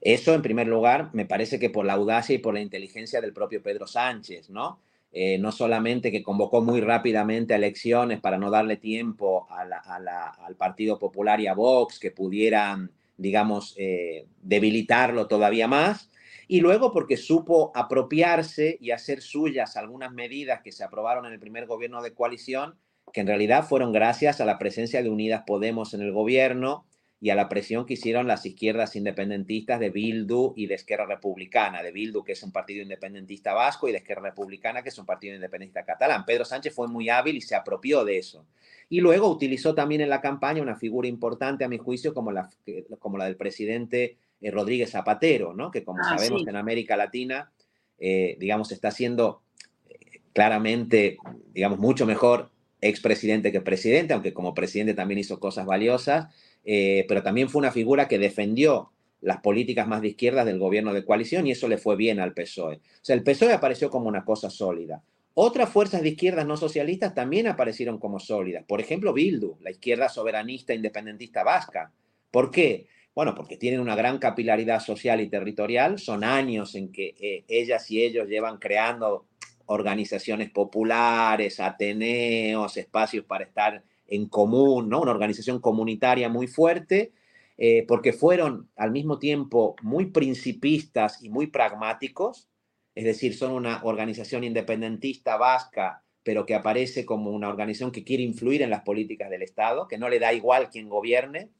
Eso, 0.00 0.34
en 0.34 0.42
primer 0.42 0.66
lugar, 0.66 1.10
me 1.12 1.24
parece 1.24 1.58
que 1.58 1.70
por 1.70 1.86
la 1.86 1.94
audacia 1.94 2.34
y 2.34 2.38
por 2.38 2.54
la 2.54 2.60
inteligencia 2.60 3.20
del 3.20 3.32
propio 3.32 3.62
Pedro 3.62 3.86
Sánchez, 3.86 4.50
¿no? 4.50 4.80
Eh, 5.16 5.38
no 5.38 5.52
solamente 5.52 6.10
que 6.10 6.24
convocó 6.24 6.60
muy 6.60 6.80
rápidamente 6.80 7.54
a 7.54 7.56
elecciones 7.56 8.20
para 8.20 8.36
no 8.36 8.50
darle 8.50 8.76
tiempo 8.76 9.46
al 9.48 10.56
Partido 10.56 10.98
Popular 10.98 11.40
y 11.40 11.46
a 11.46 11.54
Vox 11.54 12.00
que 12.00 12.10
pudieran, 12.10 12.90
digamos, 13.16 13.74
eh, 13.78 14.26
debilitarlo 14.42 15.28
todavía 15.28 15.68
más, 15.68 16.10
y 16.48 16.60
luego 16.60 16.92
porque 16.92 17.16
supo 17.16 17.70
apropiarse 17.76 18.76
y 18.80 18.90
hacer 18.90 19.22
suyas 19.22 19.76
algunas 19.76 20.12
medidas 20.12 20.62
que 20.62 20.72
se 20.72 20.82
aprobaron 20.82 21.26
en 21.26 21.32
el 21.32 21.38
primer 21.38 21.66
gobierno 21.66 22.02
de 22.02 22.12
coalición, 22.12 22.74
que 23.12 23.20
en 23.20 23.28
realidad 23.28 23.64
fueron 23.66 23.92
gracias 23.92 24.40
a 24.40 24.44
la 24.44 24.58
presencia 24.58 25.00
de 25.00 25.10
Unidas 25.10 25.44
Podemos 25.46 25.94
en 25.94 26.02
el 26.02 26.12
gobierno 26.12 26.86
y 27.24 27.30
a 27.30 27.34
la 27.34 27.48
presión 27.48 27.86
que 27.86 27.94
hicieron 27.94 28.26
las 28.26 28.44
izquierdas 28.44 28.96
independentistas 28.96 29.80
de 29.80 29.88
Bildu 29.88 30.52
y 30.56 30.66
de 30.66 30.74
Esquerra 30.74 31.06
Republicana, 31.06 31.82
de 31.82 31.90
Bildu, 31.90 32.22
que 32.22 32.32
es 32.32 32.42
un 32.42 32.52
partido 32.52 32.82
independentista 32.82 33.54
vasco, 33.54 33.88
y 33.88 33.92
de 33.92 33.96
Esquerra 33.96 34.20
Republicana, 34.20 34.82
que 34.82 34.90
es 34.90 34.98
un 34.98 35.06
partido 35.06 35.34
independentista 35.34 35.86
catalán. 35.86 36.26
Pedro 36.26 36.44
Sánchez 36.44 36.74
fue 36.74 36.86
muy 36.86 37.08
hábil 37.08 37.36
y 37.36 37.40
se 37.40 37.54
apropió 37.56 38.04
de 38.04 38.18
eso. 38.18 38.44
Y 38.90 39.00
luego 39.00 39.30
utilizó 39.30 39.74
también 39.74 40.02
en 40.02 40.10
la 40.10 40.20
campaña 40.20 40.60
una 40.60 40.76
figura 40.76 41.08
importante, 41.08 41.64
a 41.64 41.68
mi 41.68 41.78
juicio, 41.78 42.12
como 42.12 42.30
la, 42.30 42.50
como 42.98 43.16
la 43.16 43.24
del 43.24 43.36
presidente 43.36 44.18
eh, 44.42 44.50
Rodríguez 44.50 44.90
Zapatero, 44.90 45.54
¿no? 45.54 45.70
que 45.70 45.82
como 45.82 46.00
ah, 46.02 46.18
sabemos 46.18 46.46
en 46.46 46.56
América 46.56 46.94
Latina, 46.94 47.50
eh, 47.98 48.36
digamos, 48.38 48.70
está 48.70 48.90
siendo 48.90 49.40
eh, 49.88 50.20
claramente, 50.34 51.16
digamos, 51.54 51.78
mucho 51.78 52.04
mejor 52.04 52.50
expresidente 52.88 53.50
que 53.50 53.60
presidente, 53.60 54.12
aunque 54.14 54.34
como 54.34 54.54
presidente 54.54 54.94
también 54.94 55.18
hizo 55.18 55.40
cosas 55.40 55.66
valiosas, 55.66 56.26
eh, 56.64 57.04
pero 57.08 57.22
también 57.22 57.48
fue 57.48 57.60
una 57.60 57.72
figura 57.72 58.08
que 58.08 58.18
defendió 58.18 58.90
las 59.20 59.38
políticas 59.40 59.88
más 59.88 60.02
de 60.02 60.08
izquierda 60.08 60.44
del 60.44 60.58
gobierno 60.58 60.92
de 60.92 61.04
coalición 61.04 61.46
y 61.46 61.52
eso 61.52 61.66
le 61.66 61.78
fue 61.78 61.96
bien 61.96 62.20
al 62.20 62.34
PSOE. 62.34 62.76
O 62.76 62.80
sea, 63.00 63.16
el 63.16 63.22
PSOE 63.22 63.54
apareció 63.54 63.88
como 63.88 64.08
una 64.08 64.24
cosa 64.24 64.50
sólida. 64.50 65.02
Otras 65.32 65.70
fuerzas 65.70 66.02
de 66.02 66.10
izquierdas 66.10 66.46
no 66.46 66.56
socialistas 66.56 67.14
también 67.14 67.46
aparecieron 67.46 67.98
como 67.98 68.20
sólidas. 68.20 68.64
Por 68.68 68.80
ejemplo, 68.80 69.12
Bildu, 69.12 69.56
la 69.62 69.70
izquierda 69.70 70.08
soberanista 70.08 70.74
independentista 70.74 71.42
vasca. 71.42 71.90
¿Por 72.30 72.50
qué? 72.50 72.86
Bueno, 73.14 73.34
porque 73.34 73.56
tienen 73.56 73.80
una 73.80 73.96
gran 73.96 74.18
capilaridad 74.18 74.80
social 74.80 75.20
y 75.20 75.28
territorial. 75.28 75.98
Son 75.98 76.22
años 76.22 76.74
en 76.74 76.92
que 76.92 77.14
eh, 77.18 77.44
ellas 77.48 77.90
y 77.90 78.02
ellos 78.02 78.28
llevan 78.28 78.58
creando 78.58 79.26
organizaciones 79.66 80.50
populares, 80.50 81.60
ateneos, 81.60 82.76
espacios 82.76 83.24
para 83.24 83.44
estar 83.44 83.82
en 84.06 84.26
común, 84.26 84.88
¿no? 84.88 85.00
Una 85.00 85.10
organización 85.10 85.60
comunitaria 85.60 86.28
muy 86.28 86.46
fuerte, 86.46 87.12
eh, 87.56 87.84
porque 87.86 88.12
fueron 88.12 88.68
al 88.76 88.90
mismo 88.90 89.18
tiempo 89.18 89.76
muy 89.82 90.06
principistas 90.06 91.22
y 91.22 91.30
muy 91.30 91.46
pragmáticos, 91.46 92.48
es 92.94 93.04
decir, 93.04 93.36
son 93.36 93.52
una 93.52 93.82
organización 93.84 94.44
independentista 94.44 95.36
vasca, 95.36 96.02
pero 96.22 96.46
que 96.46 96.54
aparece 96.54 97.04
como 97.04 97.30
una 97.30 97.48
organización 97.48 97.92
que 97.92 98.04
quiere 98.04 98.22
influir 98.22 98.62
en 98.62 98.70
las 98.70 98.82
políticas 98.82 99.30
del 99.30 99.42
Estado, 99.42 99.88
que 99.88 99.98
no 99.98 100.08
le 100.08 100.18
da 100.18 100.32
igual 100.32 100.70
quién 100.70 100.88
gobierne. 100.88 101.50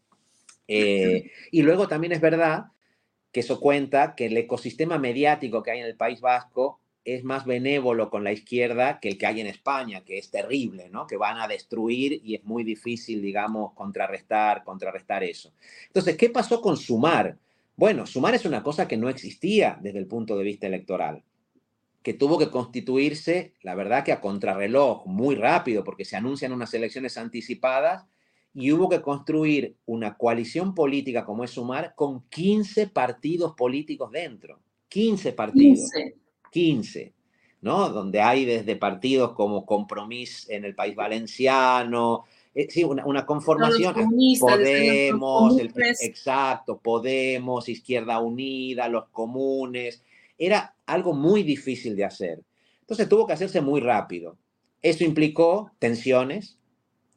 Eh, 0.69 1.31
y 1.51 1.63
luego 1.63 1.87
también 1.89 2.13
es 2.13 2.21
verdad 2.21 2.67
que 3.31 3.41
eso 3.41 3.61
cuenta 3.61 4.15
que 4.15 4.27
el 4.27 4.37
ecosistema 4.37 4.97
mediático 4.97 5.63
que 5.63 5.73
hay 5.73 5.81
en 5.81 5.87
el 5.87 5.97
País 5.97 6.21
Vasco 6.21 6.81
es 7.05 7.23
más 7.23 7.45
benévolo 7.45 8.09
con 8.09 8.25
la 8.25 8.33
izquierda 8.33 8.99
que 8.99 9.11
el 9.11 9.19
que 9.19 9.27
hay 9.27 9.41
en 9.41 9.47
España, 9.47 10.05
que 10.05 10.19
es 10.19 10.31
terrible, 10.31 10.89
¿no? 10.89 11.07
Que 11.07 11.17
van 11.17 11.39
a 11.39 11.47
destruir 11.47 12.21
y 12.25 12.35
es 12.35 12.45
muy 12.45 12.65
difícil, 12.65 13.21
digamos, 13.21 13.75
contrarrestar, 13.75 14.65
contrarrestar 14.65 15.23
eso. 15.23 15.53
Entonces, 15.87 16.17
¿qué 16.17 16.31
pasó 16.31 16.61
con 16.61 16.77
Sumar? 16.77 17.37
Bueno, 17.77 18.07
Sumar 18.07 18.35
es 18.35 18.47
una 18.47 18.63
cosa 18.63 18.89
que 18.89 18.97
no 18.97 19.09
existía 19.09 19.79
desde 19.83 19.99
el 19.99 20.07
punto 20.07 20.37
de 20.37 20.45
vista 20.45 20.67
electoral, 20.67 21.23
que 22.03 22.15
tuvo 22.15 22.39
que 22.39 22.51
constituirse, 22.51 23.53
la 23.63 23.75
verdad 23.75 24.05
que 24.05 24.13
a 24.13 24.21
contrarreloj, 24.21 25.07
muy 25.07 25.35
rápido, 25.35 25.85
porque 25.85 26.05
se 26.05 26.17
anuncian 26.17 26.53
unas 26.53 26.73
elecciones 26.73 27.19
anticipadas 27.19 28.07
y 28.55 28.73
hubo 28.73 28.89
que 28.89 29.03
construir 29.03 29.77
una 29.85 30.17
coalición 30.17 30.75
política 30.75 31.25
como 31.25 31.45
es 31.45 31.51
Sumar 31.51 31.95
con 31.97 32.23
15 32.29 32.87
partidos 32.87 33.55
políticos 33.55 34.11
dentro. 34.11 34.61
15 34.89 35.33
partidos. 35.33 35.91
15, 35.93 36.15
¿no? 37.61 37.89
Donde 37.89 38.21
hay 38.21 38.45
desde 38.45 38.77
partidos 38.77 39.33
como 39.33 39.65
Compromís 39.65 40.49
en 40.51 40.65
el 40.65 40.75
país 40.75 40.95
valenciano, 40.95 42.25
eh, 42.55 42.69
sí, 42.71 42.85
una, 42.85 43.27
conformación. 43.27 43.95
Podemos, 44.39 45.61
exacto, 46.01 46.79
Podemos, 46.79 47.69
Izquierda 47.69 48.21
Unida, 48.21 48.89
los 48.89 49.09
comunes. 49.09 50.03
Era 50.39 50.77
algo 50.87 51.15
muy 51.15 51.43
difícil 51.43 51.97
de 51.97 52.05
hacer. 52.05 52.43
Entonces 52.81 53.09
tuvo 53.09 53.27
que 53.27 53.33
hacerse 53.33 53.61
muy 53.61 53.81
rápido. 53.81 54.37
Eso 54.83 55.03
implicó 55.05 55.73
tensiones, 55.79 56.59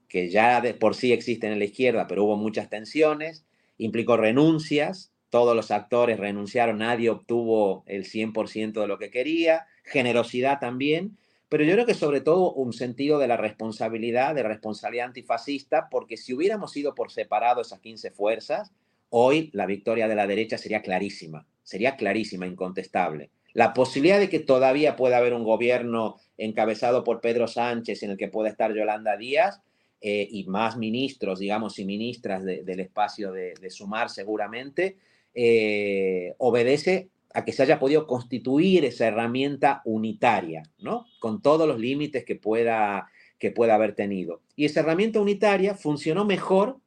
que 0.07 0.29
ya 0.29 0.61
de 0.61 0.73
por 0.73 0.95
sí 0.95 1.11
existen 1.11 1.51
en 1.51 1.59
la 1.59 1.65
izquierda, 1.65 2.07
pero 2.07 2.23
hubo 2.23 2.37
muchas 2.37 2.69
tensiones, 2.69 3.45
implicó 3.77 4.17
renuncias, 4.17 5.11
todos 5.29 5.55
los 5.55 5.71
actores 5.71 6.19
renunciaron, 6.19 6.77
nadie 6.79 7.09
obtuvo 7.09 7.83
el 7.85 8.05
100% 8.05 8.81
de 8.81 8.87
lo 8.87 8.97
que 8.97 9.11
quería, 9.11 9.65
generosidad 9.83 10.59
también, 10.59 11.17
pero 11.49 11.63
yo 11.63 11.73
creo 11.73 11.85
que 11.85 11.93
sobre 11.93 12.21
todo 12.21 12.51
un 12.53 12.73
sentido 12.73 13.19
de 13.19 13.27
la 13.27 13.37
responsabilidad, 13.37 14.35
de 14.35 14.43
responsabilidad 14.43 15.07
antifascista, 15.07 15.87
porque 15.89 16.17
si 16.17 16.33
hubiéramos 16.33 16.75
ido 16.75 16.93
por 16.93 17.11
separado 17.11 17.61
esas 17.61 17.79
15 17.79 18.11
fuerzas, 18.11 18.73
hoy 19.09 19.49
la 19.53 19.65
victoria 19.65 20.07
de 20.07 20.15
la 20.15 20.27
derecha 20.27 20.57
sería 20.57 20.81
clarísima, 20.81 21.45
sería 21.63 21.95
clarísima, 21.95 22.47
incontestable. 22.47 23.29
La 23.53 23.73
posibilidad 23.73 24.19
de 24.19 24.29
que 24.29 24.39
todavía 24.39 24.95
pueda 24.95 25.17
haber 25.17 25.33
un 25.33 25.43
gobierno 25.43 26.17
encabezado 26.37 27.03
por 27.03 27.21
Pedro 27.21 27.47
Sánchez 27.47 28.03
en 28.03 28.11
el 28.11 28.17
que 28.17 28.27
pueda 28.27 28.49
estar 28.49 28.73
Yolanda 28.73 29.15
Díaz 29.17 29.61
eh, 30.01 30.27
y 30.29 30.43
más 30.45 30.77
ministros, 30.77 31.39
digamos, 31.39 31.79
y 31.79 31.85
ministras 31.85 32.43
del 32.43 32.79
espacio 32.79 33.31
de 33.31 33.69
Sumar 33.69 34.09
seguramente, 34.09 34.97
eh, 35.39 36.33
obedece 36.39 37.09
a 37.31 37.45
que 37.45 37.53
se 37.53 37.61
haya 37.61 37.77
podido 37.77 38.07
constituir 38.07 38.85
esa 38.85 39.05
herramienta 39.05 39.83
unitaria, 39.85 40.63
¿no? 40.79 41.05
Con 41.19 41.43
todos 41.43 41.67
los 41.67 41.79
límites 41.79 42.25
que 42.25 42.35
pueda, 42.35 43.11
que 43.37 43.51
pueda 43.51 43.75
haber 43.75 43.93
tenido. 43.93 44.41
Y 44.55 44.65
esa 44.65 44.79
herramienta 44.79 45.21
unitaria 45.21 45.75
funcionó 45.75 46.25
mejor 46.25 46.77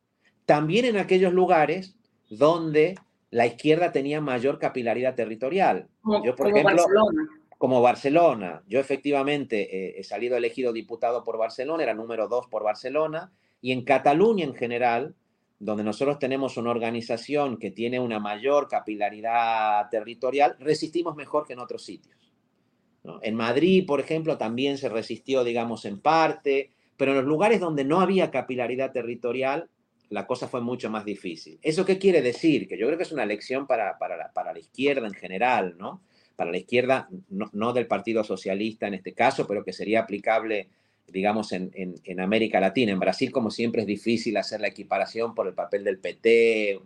también 0.46 0.84
en 0.84 0.96
aquellos 0.96 1.32
lugares 1.32 1.94
donde 2.28 2.96
la 3.30 3.46
izquierda 3.46 3.92
tenía 3.92 4.20
mayor 4.20 4.58
capilaridad 4.58 5.14
territorial. 5.14 5.86
Como, 6.02 6.24
Yo, 6.24 6.34
por 6.34 6.48
ejemplo, 6.48 6.74
Barcelona. 6.74 7.28
Como 7.56 7.82
Barcelona. 7.82 8.62
Yo 8.66 8.80
efectivamente 8.80 9.76
eh, 9.76 9.94
he 10.00 10.02
salido 10.02 10.36
elegido 10.36 10.72
diputado 10.72 11.22
por 11.22 11.38
Barcelona, 11.38 11.84
era 11.84 11.94
número 11.94 12.26
dos 12.26 12.48
por 12.48 12.64
Barcelona, 12.64 13.30
y 13.62 13.70
en 13.70 13.84
Cataluña 13.84 14.44
en 14.44 14.54
general, 14.54 15.14
donde 15.60 15.84
nosotros 15.84 16.18
tenemos 16.18 16.56
una 16.56 16.70
organización 16.70 17.58
que 17.58 17.70
tiene 17.70 18.00
una 18.00 18.18
mayor 18.18 18.66
capilaridad 18.66 19.88
territorial, 19.90 20.56
resistimos 20.58 21.14
mejor 21.14 21.46
que 21.46 21.52
en 21.52 21.58
otros 21.58 21.84
sitios. 21.84 22.16
En 23.22 23.34
Madrid, 23.34 23.84
por 23.86 24.00
ejemplo, 24.00 24.38
también 24.38 24.78
se 24.78 24.88
resistió, 24.88 25.44
digamos, 25.44 25.84
en 25.84 26.00
parte, 26.00 26.70
pero 26.96 27.12
en 27.12 27.18
los 27.18 27.26
lugares 27.26 27.60
donde 27.60 27.84
no 27.84 28.00
había 28.00 28.30
capilaridad 28.30 28.90
territorial, 28.90 29.68
la 30.08 30.26
cosa 30.26 30.48
fue 30.48 30.62
mucho 30.62 30.88
más 30.90 31.04
difícil. 31.04 31.58
¿Eso 31.62 31.84
qué 31.84 31.98
quiere 31.98 32.22
decir? 32.22 32.66
Que 32.66 32.78
yo 32.78 32.86
creo 32.86 32.96
que 32.96 33.04
es 33.04 33.12
una 33.12 33.26
lección 33.26 33.66
para, 33.66 33.98
para, 33.98 34.16
la, 34.16 34.32
para 34.32 34.54
la 34.54 34.58
izquierda 34.58 35.06
en 35.06 35.14
general, 35.14 35.76
¿no? 35.78 36.02
Para 36.36 36.50
la 36.50 36.58
izquierda, 36.58 37.08
no, 37.28 37.50
no 37.52 37.74
del 37.74 37.86
Partido 37.86 38.24
Socialista 38.24 38.86
en 38.86 38.94
este 38.94 39.12
caso, 39.12 39.46
pero 39.46 39.62
que 39.62 39.74
sería 39.74 40.00
aplicable 40.00 40.70
digamos, 41.10 41.52
en, 41.52 41.70
en, 41.74 42.20
América 42.20 42.60
Latina. 42.60 42.92
En 42.92 43.00
Brasil, 43.00 43.30
como 43.30 43.50
siempre, 43.50 43.82
es 43.82 43.86
difícil 43.86 44.36
hacer 44.36 44.60
la 44.60 44.68
equiparación 44.68 45.34
por 45.34 45.46
el 45.46 45.54
papel 45.54 45.84
del 45.84 45.98
PT, 45.98 46.80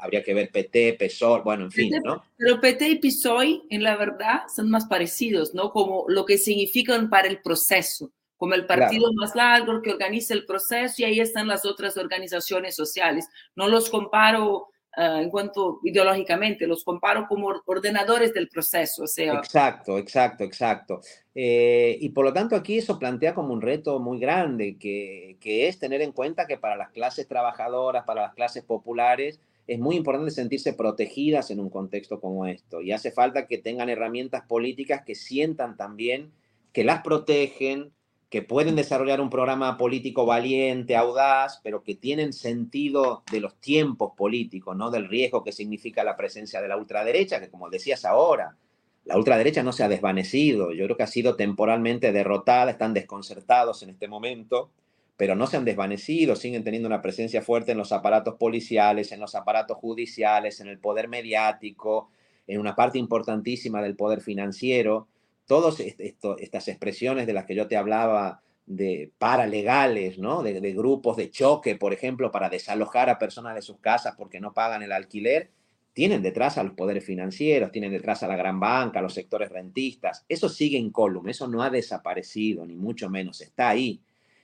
habría 0.00 0.22
que 0.22 0.34
ver 0.34 0.50
PT, 0.50 0.96
PSOE, 0.98 1.42
bueno, 1.42 1.64
en 1.64 1.70
fin, 1.70 1.94
¿no? 2.02 2.24
Pero 2.36 2.60
PT 2.60 2.88
y 2.88 2.98
PSOE, 2.98 3.62
en 3.68 3.82
la 3.82 3.96
verdad, 3.96 4.42
son 4.54 4.70
más 4.70 4.86
parecidos, 4.86 5.54
¿no? 5.54 5.70
Como 5.70 6.06
lo 6.08 6.24
que 6.24 6.38
significan 6.38 7.10
para 7.10 7.28
el 7.28 7.42
proceso, 7.42 8.10
como 8.36 8.54
el 8.54 8.66
partido 8.66 9.12
más 9.12 9.34
largo 9.34 9.82
que 9.82 9.90
organiza 9.90 10.32
el 10.32 10.46
proceso 10.46 10.94
y 10.98 11.04
ahí 11.04 11.20
están 11.20 11.46
las 11.46 11.66
otras 11.66 11.96
organizaciones 11.98 12.74
sociales. 12.74 13.28
No 13.54 13.68
los 13.68 13.90
comparo 13.90 14.69
Uh, 14.96 15.20
en 15.20 15.30
cuanto 15.30 15.78
ideológicamente, 15.84 16.66
los 16.66 16.82
comparo 16.82 17.26
como 17.28 17.48
ordenadores 17.66 18.34
del 18.34 18.48
proceso. 18.48 19.04
O 19.04 19.06
sea. 19.06 19.34
Exacto, 19.34 19.98
exacto, 19.98 20.42
exacto. 20.42 21.00
Eh, 21.32 21.96
y 22.00 22.08
por 22.08 22.24
lo 22.24 22.32
tanto 22.32 22.56
aquí 22.56 22.78
eso 22.78 22.98
plantea 22.98 23.32
como 23.32 23.52
un 23.52 23.62
reto 23.62 24.00
muy 24.00 24.18
grande, 24.18 24.76
que, 24.78 25.36
que, 25.40 25.68
es 25.68 25.78
tener 25.78 26.02
en 26.02 26.10
cuenta 26.10 26.48
que 26.48 26.58
para 26.58 26.76
las 26.76 26.90
clases 26.90 27.28
trabajadoras, 27.28 28.04
para 28.04 28.22
las 28.22 28.34
clases 28.34 28.64
populares, 28.64 29.38
es 29.68 29.78
muy 29.78 29.94
importante 29.94 30.32
sentirse 30.32 30.72
protegidas 30.72 31.52
en 31.52 31.60
un 31.60 31.70
contexto 31.70 32.20
como 32.20 32.46
esto. 32.46 32.80
Y 32.80 32.90
hace 32.90 33.12
falta 33.12 33.46
que 33.46 33.58
tengan 33.58 33.88
herramientas 33.88 34.42
políticas 34.48 35.02
que 35.06 35.14
sientan 35.14 35.76
también 35.76 36.32
que 36.72 36.82
las 36.82 37.02
protegen, 37.02 37.92
que 38.30 38.42
pueden 38.42 38.76
desarrollar 38.76 39.20
un 39.20 39.28
programa 39.28 39.76
político 39.76 40.24
valiente, 40.24 40.96
audaz, 40.96 41.60
pero 41.64 41.82
que 41.82 41.96
tienen 41.96 42.32
sentido 42.32 43.24
de 43.30 43.40
los 43.40 43.56
tiempos 43.56 44.12
políticos, 44.16 44.76
¿no? 44.76 44.92
Del 44.92 45.08
riesgo 45.08 45.42
que 45.42 45.50
significa 45.50 46.04
la 46.04 46.16
presencia 46.16 46.62
de 46.62 46.68
la 46.68 46.76
ultraderecha, 46.76 47.40
que 47.40 47.50
como 47.50 47.68
decías 47.68 48.04
ahora, 48.04 48.56
la 49.04 49.16
ultraderecha 49.16 49.64
no 49.64 49.72
se 49.72 49.82
ha 49.82 49.88
desvanecido, 49.88 50.72
yo 50.72 50.84
creo 50.84 50.96
que 50.96 51.02
ha 51.02 51.08
sido 51.08 51.34
temporalmente 51.34 52.12
derrotada, 52.12 52.70
están 52.70 52.94
desconcertados 52.94 53.82
en 53.82 53.90
este 53.90 54.06
momento, 54.06 54.70
pero 55.16 55.34
no 55.34 55.48
se 55.48 55.56
han 55.56 55.64
desvanecido, 55.64 56.36
siguen 56.36 56.62
teniendo 56.62 56.86
una 56.86 57.02
presencia 57.02 57.42
fuerte 57.42 57.72
en 57.72 57.78
los 57.78 57.90
aparatos 57.90 58.36
policiales, 58.36 59.10
en 59.10 59.18
los 59.18 59.34
aparatos 59.34 59.76
judiciales, 59.78 60.60
en 60.60 60.68
el 60.68 60.78
poder 60.78 61.08
mediático, 61.08 62.10
en 62.46 62.60
una 62.60 62.76
parte 62.76 62.98
importantísima 62.98 63.82
del 63.82 63.96
poder 63.96 64.20
financiero 64.20 65.08
todas 65.50 65.80
estas 65.80 66.68
expresiones 66.68 67.26
de 67.26 67.32
las 67.32 67.44
que 67.44 67.56
yo 67.56 67.66
te 67.66 67.76
hablaba 67.76 68.40
de 68.66 69.10
paralegales, 69.18 70.16
¿no? 70.16 70.44
De, 70.44 70.60
grupos 70.72 71.16
de 71.16 71.28
choque, 71.28 71.74
por 71.74 71.92
ejemplo, 71.92 72.30
para 72.30 72.48
desalojar 72.48 73.10
a 73.10 73.18
personas 73.18 73.56
de 73.56 73.62
sus 73.62 73.80
casas 73.80 74.14
porque 74.16 74.38
no 74.38 74.52
pagan 74.52 74.84
el 74.84 74.92
alquiler, 74.92 75.50
tienen 75.92 76.22
detrás 76.22 76.56
a 76.56 76.62
los 76.62 76.74
poderes 76.74 77.04
financieros, 77.04 77.72
tienen 77.72 77.90
detrás 77.90 78.22
a 78.22 78.28
la 78.28 78.36
gran 78.36 78.60
banca, 78.60 79.00
a 79.00 79.02
los 79.02 79.12
sectores 79.12 79.48
rentistas. 79.48 80.24
Eso 80.28 80.48
sigue 80.48 80.78
incólume, 80.78 81.32
eso 81.32 81.48
no 81.48 81.64
ha 81.64 81.70
desaparecido, 81.70 82.64
ni 82.64 82.76
mucho 82.76 83.10
menos, 83.10 83.40
está 83.40 83.70
ahí 83.70 83.98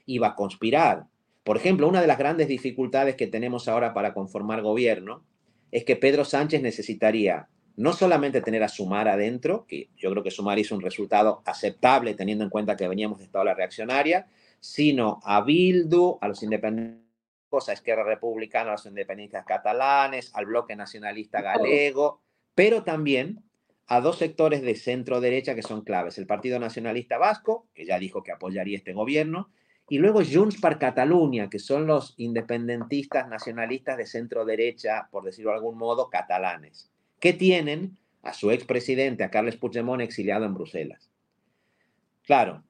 y 0.06 0.18
va 0.18 0.30
a 0.30 0.34
conspirar. 0.34 1.04
Por 1.44 1.56
ejemplo, 1.56 1.86
una 1.86 2.00
de 2.00 2.08
las 2.08 2.18
grandes 2.18 2.48
dificultades 2.48 3.14
que 3.14 3.28
tenemos 3.28 3.68
ahora 3.68 3.94
para 3.94 4.12
conformar 4.12 4.60
gobierno 4.60 5.22
es 5.70 5.84
que 5.84 5.94
Pedro 5.94 6.24
Sánchez 6.24 6.62
necesitaría 6.62 7.46
no 7.76 7.92
solamente 7.92 8.40
tener 8.40 8.62
a 8.62 8.68
Sumar 8.68 9.06
adentro, 9.06 9.66
que 9.66 9.90
yo 9.96 10.10
creo 10.10 10.22
que 10.22 10.30
Sumar 10.30 10.58
hizo 10.58 10.74
un 10.74 10.80
resultado 10.80 11.42
aceptable 11.44 12.14
teniendo 12.14 12.44
en 12.44 12.50
cuenta 12.50 12.76
que 12.76 12.88
veníamos 12.88 13.18
de 13.18 13.28
la 13.44 13.54
reaccionaria, 13.54 14.26
sino 14.60 15.20
a 15.24 15.42
Bildu, 15.42 16.18
a 16.20 16.28
los 16.28 16.42
independientes, 16.42 17.04
a 17.68 17.72
Esquerra 17.72 18.04
Republicana, 18.04 18.70
a 18.70 18.72
los 18.72 18.86
independentistas 18.86 19.44
catalanes, 19.46 20.30
al 20.34 20.46
bloque 20.46 20.74
nacionalista 20.74 21.40
galego, 21.40 22.20
pero 22.54 22.82
también 22.82 23.42
a 23.86 24.00
dos 24.00 24.18
sectores 24.18 24.62
de 24.62 24.74
centro 24.74 25.20
derecha 25.20 25.54
que 25.54 25.62
son 25.62 25.82
claves. 25.82 26.18
El 26.18 26.26
Partido 26.26 26.58
Nacionalista 26.58 27.18
Vasco, 27.18 27.68
que 27.72 27.86
ya 27.86 27.98
dijo 27.98 28.22
que 28.22 28.32
apoyaría 28.32 28.76
este 28.76 28.92
gobierno, 28.92 29.50
y 29.88 29.98
luego 29.98 30.20
Junts 30.24 30.60
per 30.60 30.78
Catalunya, 30.78 31.48
que 31.48 31.60
son 31.60 31.86
los 31.86 32.14
independentistas 32.16 33.28
nacionalistas 33.28 33.96
de 33.96 34.06
centro 34.06 34.44
derecha, 34.44 35.08
por 35.12 35.24
decirlo 35.24 35.52
de 35.52 35.58
algún 35.58 35.78
modo, 35.78 36.10
catalanes, 36.10 36.90
que 37.26 37.32
tienen 37.32 37.98
a 38.22 38.32
su 38.32 38.52
expresidente, 38.52 39.24
a 39.24 39.32
Carles 39.32 39.56
Puigdemont, 39.56 40.00
exiliado 40.00 40.44
en 40.44 40.54
Bruselas. 40.54 41.10
Claro, 42.22 42.62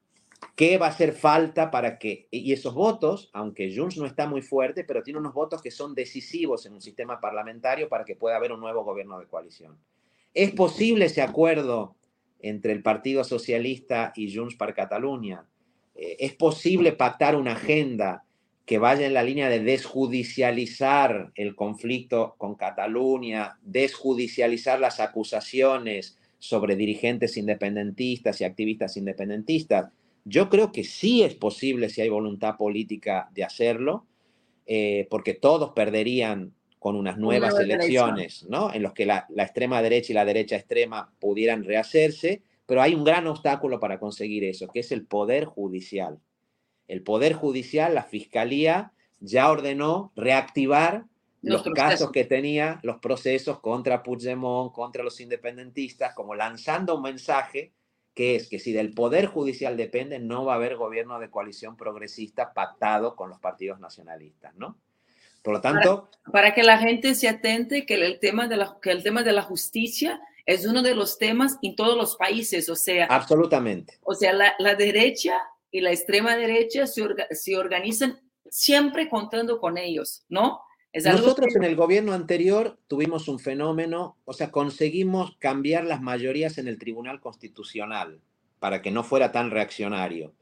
¿qué 0.55 0.79
va 0.79 0.87
a 0.87 0.89
hacer 0.89 1.13
falta 1.13 1.71
para 1.71 1.99
que, 1.99 2.27
y 2.31 2.55
esos 2.55 2.73
votos, 2.73 3.29
aunque 3.35 3.71
Junts 3.77 3.99
no 3.99 4.07
está 4.07 4.27
muy 4.27 4.41
fuerte, 4.41 4.83
pero 4.85 5.03
tiene 5.03 5.21
unos 5.21 5.35
votos 5.35 5.61
que 5.61 5.71
son 5.71 5.95
decisivos 5.95 6.65
en 6.65 6.73
un 6.73 6.81
sistema 6.81 7.21
parlamentario 7.21 7.91
para 7.91 8.07
que 8.07 8.17
pueda 8.17 8.37
haber 8.37 8.51
un 8.51 8.61
nuevo 8.61 8.83
gobierno 8.83 9.19
de 9.19 9.27
coalición? 9.27 9.79
¿Es 10.33 10.53
posible 10.53 11.05
ese 11.05 11.21
acuerdo 11.21 11.97
entre 12.39 12.73
el 12.73 12.83
Partido 12.83 13.25
Socialista 13.25 14.15
y 14.17 14.35
Junts 14.35 14.57
per 14.57 14.73
Catalunya? 14.73 15.45
Eh, 15.95 16.17
¿Es 16.21 16.33
posible 16.33 16.93
pactar 16.93 17.37
una 17.37 17.53
agenda 17.53 18.25
que 18.67 18.79
vaya 18.79 19.07
en 19.07 19.15
la 19.15 19.23
línea 19.23 19.49
de 19.49 19.61
desjudicializar 19.61 21.31
el 21.37 21.55
conflicto 21.55 22.35
con 22.37 22.57
Cataluña, 22.57 23.59
desjudicializar 23.63 24.81
las 24.81 24.99
acusaciones 24.99 26.19
sobre 26.41 26.75
dirigentes 26.75 27.37
independentistas 27.37 28.41
y 28.41 28.45
activistas 28.45 28.97
independentistas. 28.97 29.93
Yo 30.25 30.51
creo 30.51 30.73
que 30.73 30.83
sí 30.83 31.23
es 31.23 31.37
posible 31.37 31.89
si 31.89 32.01
hay 32.01 32.09
voluntad 32.09 32.57
política 32.57 33.31
de 33.33 33.45
hacerlo, 33.45 34.05
eh, 34.67 35.07
porque 35.11 35.35
todos 35.35 35.71
perderían 35.71 36.53
con 36.81 36.97
unas 36.97 37.19
nuevas 37.19 37.59
elecciones, 37.61 38.47
¿no? 38.49 38.75
En 38.75 38.83
los 38.83 38.93
que 38.93 39.07
la, 39.07 39.27
la 39.29 39.45
extrema 39.45 39.81
derecha 39.81 40.13
y 40.13 40.15
la 40.15 40.25
derecha 40.25 40.57
extrema 40.57 41.13
pudieran 41.21 41.63
rehacerse, 41.63 42.43
pero 42.67 42.83
hay 42.83 42.97
un 42.97 43.05
gran 43.05 43.29
obstáculo 43.29 43.79
para 43.79 44.01
conseguir 44.01 44.43
eso, 44.43 44.67
que 44.67 44.81
es 44.81 44.91
el 44.91 45.07
poder 45.07 45.45
judicial 45.45 46.19
el 46.89 47.03
Poder 47.03 47.35
Judicial, 47.35 47.95
la 47.95 48.05
Fiscalía, 48.05 48.93
ya 49.21 49.51
ordenó 49.51 50.13
reactivar 50.15 51.05
los, 51.43 51.63
casos 51.75 52.11
que 52.11 52.25
tenía, 52.25 52.81
los 52.83 52.99
procesos 52.99 53.61
contra 53.61 54.03
Puigdemont, 54.03 54.73
contra 54.73 55.05
los 55.05 55.21
independentistas, 55.21 56.15
como 56.15 56.35
lanzando 56.35 56.97
un 56.97 57.03
mensaje 57.03 57.73
que 58.15 58.35
es 58.35 58.49
que 58.49 58.59
si 58.59 58.73
del 58.73 58.95
Poder 58.95 59.27
Judicial 59.27 59.77
depende, 59.77 60.19
no 60.19 60.47
va 60.47 60.55
a 60.55 60.57
haber 60.57 60.77
gobierno 60.77 61.21
de 61.21 61.29
coalición 61.29 61.77
progresista 61.77 62.55
pactado 62.55 63.15
con 63.15 63.29
los 63.29 63.39
partidos 63.39 63.79
nacionalistas, 63.79 64.55
¿no? 64.57 64.79
Por 65.43 65.53
lo 65.53 65.61
tanto... 65.61 66.09
Para, 66.33 66.55
que 66.55 66.63
la 66.63 66.79
gente 66.79 67.15
se 67.15 67.29
atente 67.29 67.85
que 67.85 67.95
el, 67.95 68.19
tema 68.19 68.49
de 68.49 68.57
la, 68.57 68.79
que 68.81 68.91
el 68.91 69.03
tema 69.03 69.23
de 69.23 69.33
la 69.33 69.43
justicia 69.43 70.19
es 70.47 70.65
uno 70.67 70.83
de 70.83 70.95
los 70.95 71.19
temas 71.19 71.59
en 71.61 71.77
todos 71.77 71.97
los 71.97 72.17
países, 72.17 72.71
o 72.71 72.75
sea... 72.75 73.05
Absolutamente. 73.05 73.99
O 74.03 74.15
sea, 74.15 74.33
la, 74.33 74.55
la 74.59 74.75
derecha 74.75 75.37
y 75.71 75.81
la 75.81 75.93
extrema 75.93 76.37
derecha 76.37 76.87
se, 76.87 77.57
organizan 77.57 78.21
siempre 78.49 79.09
contando 79.09 79.59
con 79.59 79.79
ellos, 79.79 80.25
¿no? 80.29 80.61
Nosotros 80.95 81.55
en 81.57 81.65
el 81.65 81.77
gobierno 81.77 82.15
anterior 82.15 82.79
tuvimos 82.87 83.29
un 83.29 83.39
fenómeno, 83.39 84.17
o 84.25 84.33
sea, 84.33 84.51
conseguimos 84.51 85.37
cambiar 85.39 85.85
las 85.85 86.01
mayorías 86.01 86.57
en 86.57 86.69
el 86.69 86.79
Tribunal 86.79 87.21
Constitucional 87.21 88.21
para 88.61 88.81
que 88.81 88.91
no 88.91 89.05
fuera 89.05 89.31
tan 89.31 89.51
reaccionario. 89.51 90.33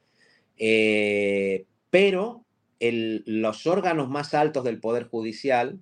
Eh, 0.56 1.66
pero 1.90 2.44
los 2.78 3.66
órganos 3.66 4.08
más 4.08 4.34
altos 4.34 4.62
del 4.62 4.78
Poder 4.78 5.08
Judicial 5.08 5.80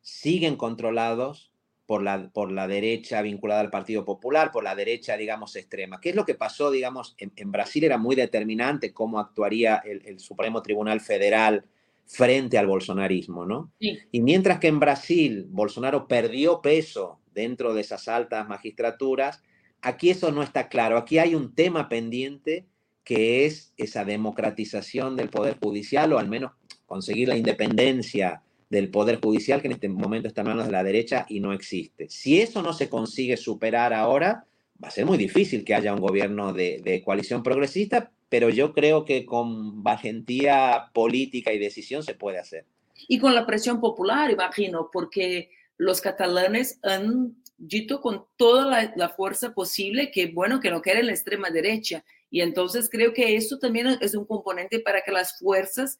siguen 0.00 0.56
controlados 0.56 1.52
por 1.88 2.02
la, 2.02 2.28
por 2.28 2.52
la 2.52 2.68
derecha 2.68 3.22
vinculada 3.22 3.62
al 3.62 3.70
Partido 3.70 4.04
Popular, 4.04 4.52
por 4.52 4.62
la 4.62 4.74
derecha, 4.74 5.16
digamos, 5.16 5.56
extrema. 5.56 5.98
¿Qué 6.02 6.10
es 6.10 6.14
lo 6.14 6.26
que 6.26 6.34
pasó, 6.34 6.70
digamos, 6.70 7.16
en, 7.16 7.50
Brasil 7.50 7.82
era 7.82 7.96
muy 7.96 8.14
determinante 8.14 8.92
cómo 8.92 9.18
actuaría 9.18 9.76
el, 9.76 10.20
Supremo 10.20 10.60
Tribunal 10.60 11.00
Federal 11.00 11.64
frente 12.04 12.58
al 12.58 12.66
bolsonarismo, 12.66 13.46
¿no? 13.46 13.72
Y 13.80 14.20
mientras 14.20 14.58
que 14.58 14.66
en 14.66 14.80
Brasil 14.80 15.46
Bolsonaro 15.48 16.06
perdió 16.06 16.60
peso 16.60 17.20
dentro 17.32 17.72
de 17.72 17.80
esas 17.80 18.06
altas 18.06 18.46
magistraturas, 18.46 19.42
aquí 19.80 20.10
eso 20.10 20.30
no 20.30 20.42
está 20.42 20.68
claro. 20.68 20.98
Aquí 20.98 21.16
hay 21.16 21.34
un 21.34 21.54
tema 21.54 21.88
pendiente 21.88 22.66
que 23.02 23.46
es 23.46 23.72
esa 23.78 24.04
democratización 24.04 25.16
del 25.16 25.30
Poder 25.30 25.56
Judicial 25.58 26.12
o 26.12 26.18
al 26.18 26.28
menos 26.28 26.52
conseguir 26.84 27.28
la 27.28 27.38
independencia 27.38 28.42
del 28.70 28.90
Poder 28.90 29.20
Judicial, 29.20 29.60
que 29.60 29.68
en 29.68 29.72
este 29.72 29.88
momento 29.88 30.28
está 30.28 30.42
en 30.42 30.48
manos 30.48 30.66
de 30.66 30.72
la 30.72 30.84
derecha 30.84 31.26
y 31.28 31.40
no 31.40 31.52
existe. 31.52 32.08
Si 32.08 32.40
eso 32.40 32.62
no 32.62 32.72
se 32.72 32.88
consigue 32.88 33.36
superar 33.36 33.94
ahora, 33.94 34.44
va 34.82 34.88
a 34.88 34.92
ser 34.92 35.06
muy 35.06 35.18
difícil 35.18 35.64
que 35.64 35.74
haya 35.74 35.94
un 35.94 36.00
gobierno 36.00 36.52
de, 36.52 37.02
coalición 37.04 37.42
progresista, 37.42 38.10
pero 38.28 38.50
yo 38.50 38.72
creo 38.72 39.04
que 39.04 39.24
con 39.24 39.82
valentía 39.82 40.90
política 40.92 41.52
y 41.52 41.58
decisión 41.58 42.02
se 42.02 42.14
puede 42.14 42.38
hacer. 42.38 42.66
Y 43.08 43.18
con 43.18 43.34
la 43.34 43.46
presión 43.46 43.80
popular, 43.80 44.30
imagino, 44.30 44.90
porque 44.92 45.50
los 45.76 46.00
catalanes 46.00 46.78
han 46.82 47.36
dicho 47.56 48.00
con 48.00 48.24
toda 48.36 48.92
la, 48.94 49.08
fuerza 49.08 49.54
posible 49.54 50.10
que, 50.10 50.26
bueno, 50.26 50.60
que 50.60 50.70
no 50.70 50.82
quieren 50.82 51.06
la 51.06 51.12
extrema 51.12 51.50
derecha. 51.50 52.04
Y 52.30 52.42
entonces 52.42 52.88
creo 52.90 53.12
que 53.14 53.36
eso 53.36 53.58
también 53.58 53.86
es 54.00 54.14
un 54.14 54.26
componente 54.26 54.80
para 54.80 55.00
que 55.00 55.10
las 55.10 55.38
fuerzas 55.38 55.98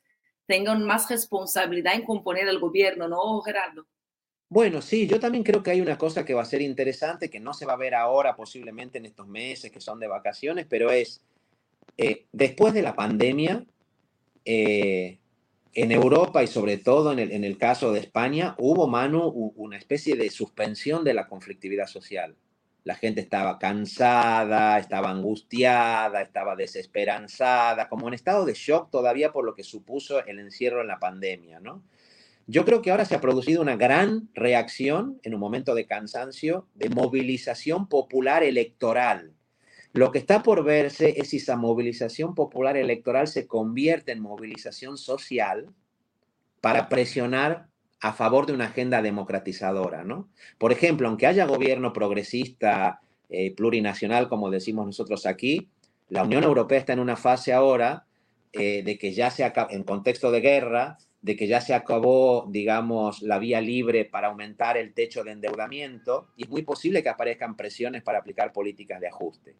tengan 0.48 0.82
más 0.84 1.08
responsabilidad 1.10 1.94
en 1.94 2.04
componer 2.04 2.48
el 2.48 2.58
gobierno, 2.58 3.06
¿no, 3.06 3.40
Gerardo? 3.42 3.86
Bueno, 4.48 4.80
sí, 4.80 5.06
yo 5.06 5.20
también 5.20 5.44
creo 5.44 5.62
que 5.62 5.72
hay 5.72 5.82
una 5.82 5.98
cosa 5.98 6.24
que 6.24 6.32
va 6.32 6.40
a 6.40 6.46
ser 6.46 6.62
interesante, 6.62 7.28
que 7.28 7.38
no 7.38 7.52
se 7.52 7.66
va 7.66 7.74
a 7.74 7.76
ver 7.76 7.94
ahora, 7.94 8.34
posiblemente 8.34 8.96
en 8.96 9.04
estos 9.04 9.28
meses 9.28 9.70
que 9.70 9.80
son 9.80 10.00
de 10.00 10.08
vacaciones, 10.08 10.66
pero 10.66 10.90
es, 10.90 11.22
eh, 11.98 12.24
después 12.32 12.72
de 12.72 12.80
la 12.80 12.96
pandemia, 12.96 13.62
eh, 14.46 15.18
en 15.74 15.92
Europa 15.92 16.42
y 16.42 16.46
sobre 16.46 16.78
todo 16.78 17.12
en 17.12 17.44
el, 17.44 17.58
caso 17.58 17.92
de 17.92 18.00
España, 18.00 18.54
hubo, 18.58 18.88
Manu, 18.88 19.52
una 19.54 19.76
especie 19.76 20.16
de 20.16 20.30
suspensión 20.30 21.04
de 21.04 21.12
la 21.12 21.28
conflictividad 21.28 21.86
social 21.86 22.34
la 22.84 22.94
gente 22.94 23.20
estaba 23.20 23.58
cansada, 23.58 24.78
estaba 24.78 25.10
angustiada, 25.10 26.22
estaba 26.22 26.56
desesperanzada, 26.56 27.88
como 27.88 28.08
en 28.08 28.14
estado 28.14 28.44
de 28.44 28.54
shock 28.54 28.90
todavía 28.90 29.32
por 29.32 29.44
lo 29.44 29.54
que 29.54 29.62
supuso 29.62 30.24
el 30.24 30.38
encierro 30.38 30.80
en 30.80 30.88
la 30.88 30.98
pandemia, 30.98 31.60
¿no? 31.60 31.82
Yo 32.46 32.64
creo 32.64 32.80
que 32.80 32.90
ahora 32.90 33.04
se 33.04 33.14
ha 33.14 33.20
producido 33.20 33.60
una 33.60 33.76
gran 33.76 34.30
reacción 34.32 35.20
en 35.22 35.34
un 35.34 35.40
momento 35.40 35.74
de 35.74 35.86
cansancio, 35.86 36.66
de 36.74 36.88
movilización 36.88 37.88
popular 37.88 38.42
electoral. 38.42 39.34
Lo 39.92 40.10
que 40.12 40.18
está 40.18 40.42
por 40.42 40.64
verse 40.64 41.14
es 41.18 41.28
si 41.28 41.36
esa 41.36 41.56
movilización 41.56 42.34
popular 42.34 42.78
electoral 42.78 43.28
se 43.28 43.46
convierte 43.46 44.12
en 44.12 44.20
movilización 44.20 44.96
social 44.96 45.74
para 46.62 46.88
presionar 46.88 47.68
a 48.00 48.12
favor 48.12 48.46
de 48.46 48.52
una 48.52 48.66
agenda 48.66 49.02
democratizadora, 49.02 50.04
¿no? 50.04 50.28
Por 50.58 50.72
ejemplo, 50.72 51.08
aunque 51.08 51.26
haya 51.26 51.46
gobierno 51.46 51.92
progresista, 51.92 53.00
eh, 53.28 53.54
plurinacional, 53.54 54.28
como 54.28 54.50
decimos 54.50 54.86
nosotros 54.86 55.26
aquí, 55.26 55.68
la 56.08 56.22
Unión 56.22 56.44
Europea 56.44 56.78
está 56.78 56.92
en 56.92 57.00
una 57.00 57.16
fase 57.16 57.52
ahora 57.52 58.06
eh, 58.52 58.82
de 58.82 58.98
que 58.98 59.12
ya 59.12 59.30
se 59.30 59.44
acabó, 59.44 59.70
en 59.70 59.82
contexto 59.82 60.30
de 60.30 60.40
guerra, 60.40 60.96
de 61.20 61.36
que 61.36 61.46
ya 61.46 61.60
se 61.60 61.74
acabó, 61.74 62.46
digamos, 62.48 63.20
la 63.22 63.38
vía 63.38 63.60
libre 63.60 64.04
para 64.04 64.28
aumentar 64.28 64.76
el 64.76 64.94
techo 64.94 65.24
de 65.24 65.32
endeudamiento 65.32 66.28
y 66.36 66.44
es 66.44 66.48
muy 66.48 66.62
posible 66.62 67.02
que 67.02 67.08
aparezcan 67.08 67.56
presiones 67.56 68.02
para 68.02 68.20
aplicar 68.20 68.52
políticas 68.52 69.00
de 69.00 69.08
ajuste. 69.08 69.56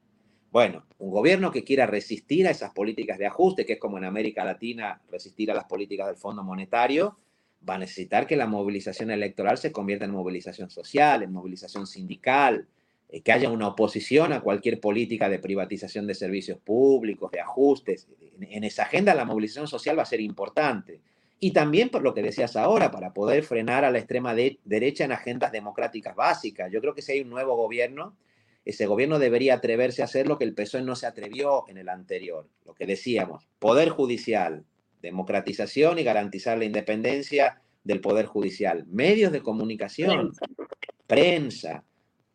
Bueno, 0.50 0.86
un 0.98 1.10
gobierno 1.10 1.50
que 1.50 1.64
quiera 1.64 1.84
resistir 1.84 2.46
a 2.46 2.50
esas 2.50 2.72
políticas 2.72 3.18
de 3.18 3.26
ajuste, 3.26 3.66
que 3.66 3.74
es 3.74 3.78
como 3.78 3.98
en 3.98 4.04
América 4.04 4.44
Latina 4.44 5.02
resistir 5.10 5.50
a 5.50 5.54
las 5.54 5.64
políticas 5.64 6.06
del 6.06 6.16
Fondo 6.16 6.42
Monetario, 6.42 7.18
va 7.66 7.74
a 7.74 7.78
necesitar 7.78 8.26
que 8.26 8.36
la 8.36 8.46
movilización 8.46 9.10
electoral 9.10 9.58
se 9.58 9.72
convierta 9.72 10.04
en 10.04 10.12
movilización 10.12 10.70
social, 10.70 11.22
en 11.22 11.32
movilización 11.32 11.86
sindical, 11.86 12.66
eh, 13.08 13.22
que 13.22 13.32
haya 13.32 13.50
una 13.50 13.68
oposición 13.68 14.32
a 14.32 14.40
cualquier 14.40 14.80
política 14.80 15.28
de 15.28 15.38
privatización 15.38 16.06
de 16.06 16.14
servicios 16.14 16.58
públicos, 16.58 17.30
de 17.30 17.40
ajustes. 17.40 18.08
En, 18.40 18.64
esa 18.64 18.82
agenda 18.82 19.14
la 19.14 19.24
movilización 19.24 19.66
social 19.66 19.98
va 19.98 20.02
a 20.02 20.06
ser 20.06 20.20
importante. 20.20 21.00
Y 21.40 21.52
también 21.52 21.88
por 21.88 22.02
lo 22.02 22.14
que 22.14 22.22
decías 22.22 22.56
ahora, 22.56 22.90
para 22.90 23.12
poder 23.14 23.44
frenar 23.44 23.84
a 23.84 23.90
la 23.90 23.98
extrema 23.98 24.34
derecha 24.34 25.04
en 25.04 25.12
agendas 25.12 25.52
democráticas 25.52 26.16
básicas. 26.16 26.70
Yo 26.72 26.80
creo 26.80 26.94
que 26.94 27.02
si 27.02 27.12
hay 27.12 27.20
un 27.20 27.30
nuevo 27.30 27.56
gobierno, 27.56 28.16
ese 28.64 28.86
gobierno 28.86 29.18
debería 29.18 29.54
atreverse 29.54 30.02
a 30.02 30.06
hacer 30.06 30.26
lo 30.26 30.36
que 30.36 30.44
el 30.44 30.54
PSOE 30.54 30.82
no 30.82 30.96
se 30.96 31.06
atrevió 31.06 31.64
en 31.68 31.78
el 31.78 31.88
anterior. 31.88 32.48
Lo 32.66 32.74
que 32.74 32.86
decíamos, 32.86 33.48
poder 33.58 33.88
judicial, 33.88 34.64
democratización 35.02 35.98
y 35.98 36.04
garantizar 36.04 36.58
la 36.58 36.64
independencia 36.64 37.60
del 37.84 38.00
Poder 38.00 38.26
Judicial. 38.26 38.84
Medios 38.86 39.32
de 39.32 39.42
comunicación, 39.42 40.32
prensa, 41.06 41.84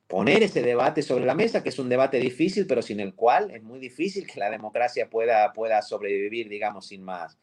poner 0.07 0.43
ese 0.43 0.61
debate 0.61 1.01
sobre 1.01 1.25
la 1.25 1.35
mesa, 1.35 1.63
que 1.63 1.69
es 1.69 1.79
un 1.79 1.89
debate 1.89 2.19
difícil, 2.19 2.67
pero 2.67 2.81
sin 2.81 2.99
el 2.99 3.13
cual 3.13 3.51
es 3.51 3.63
muy 3.63 3.79
difícil 3.79 4.27
que 4.27 4.39
la 4.39 4.49
democracia 4.49 5.09
pueda, 5.09 5.51
pueda 5.53 5.81
sobrevivir, 5.81 6.49
digamos, 6.49 6.87
sin 6.87 7.03
más. 7.03 7.37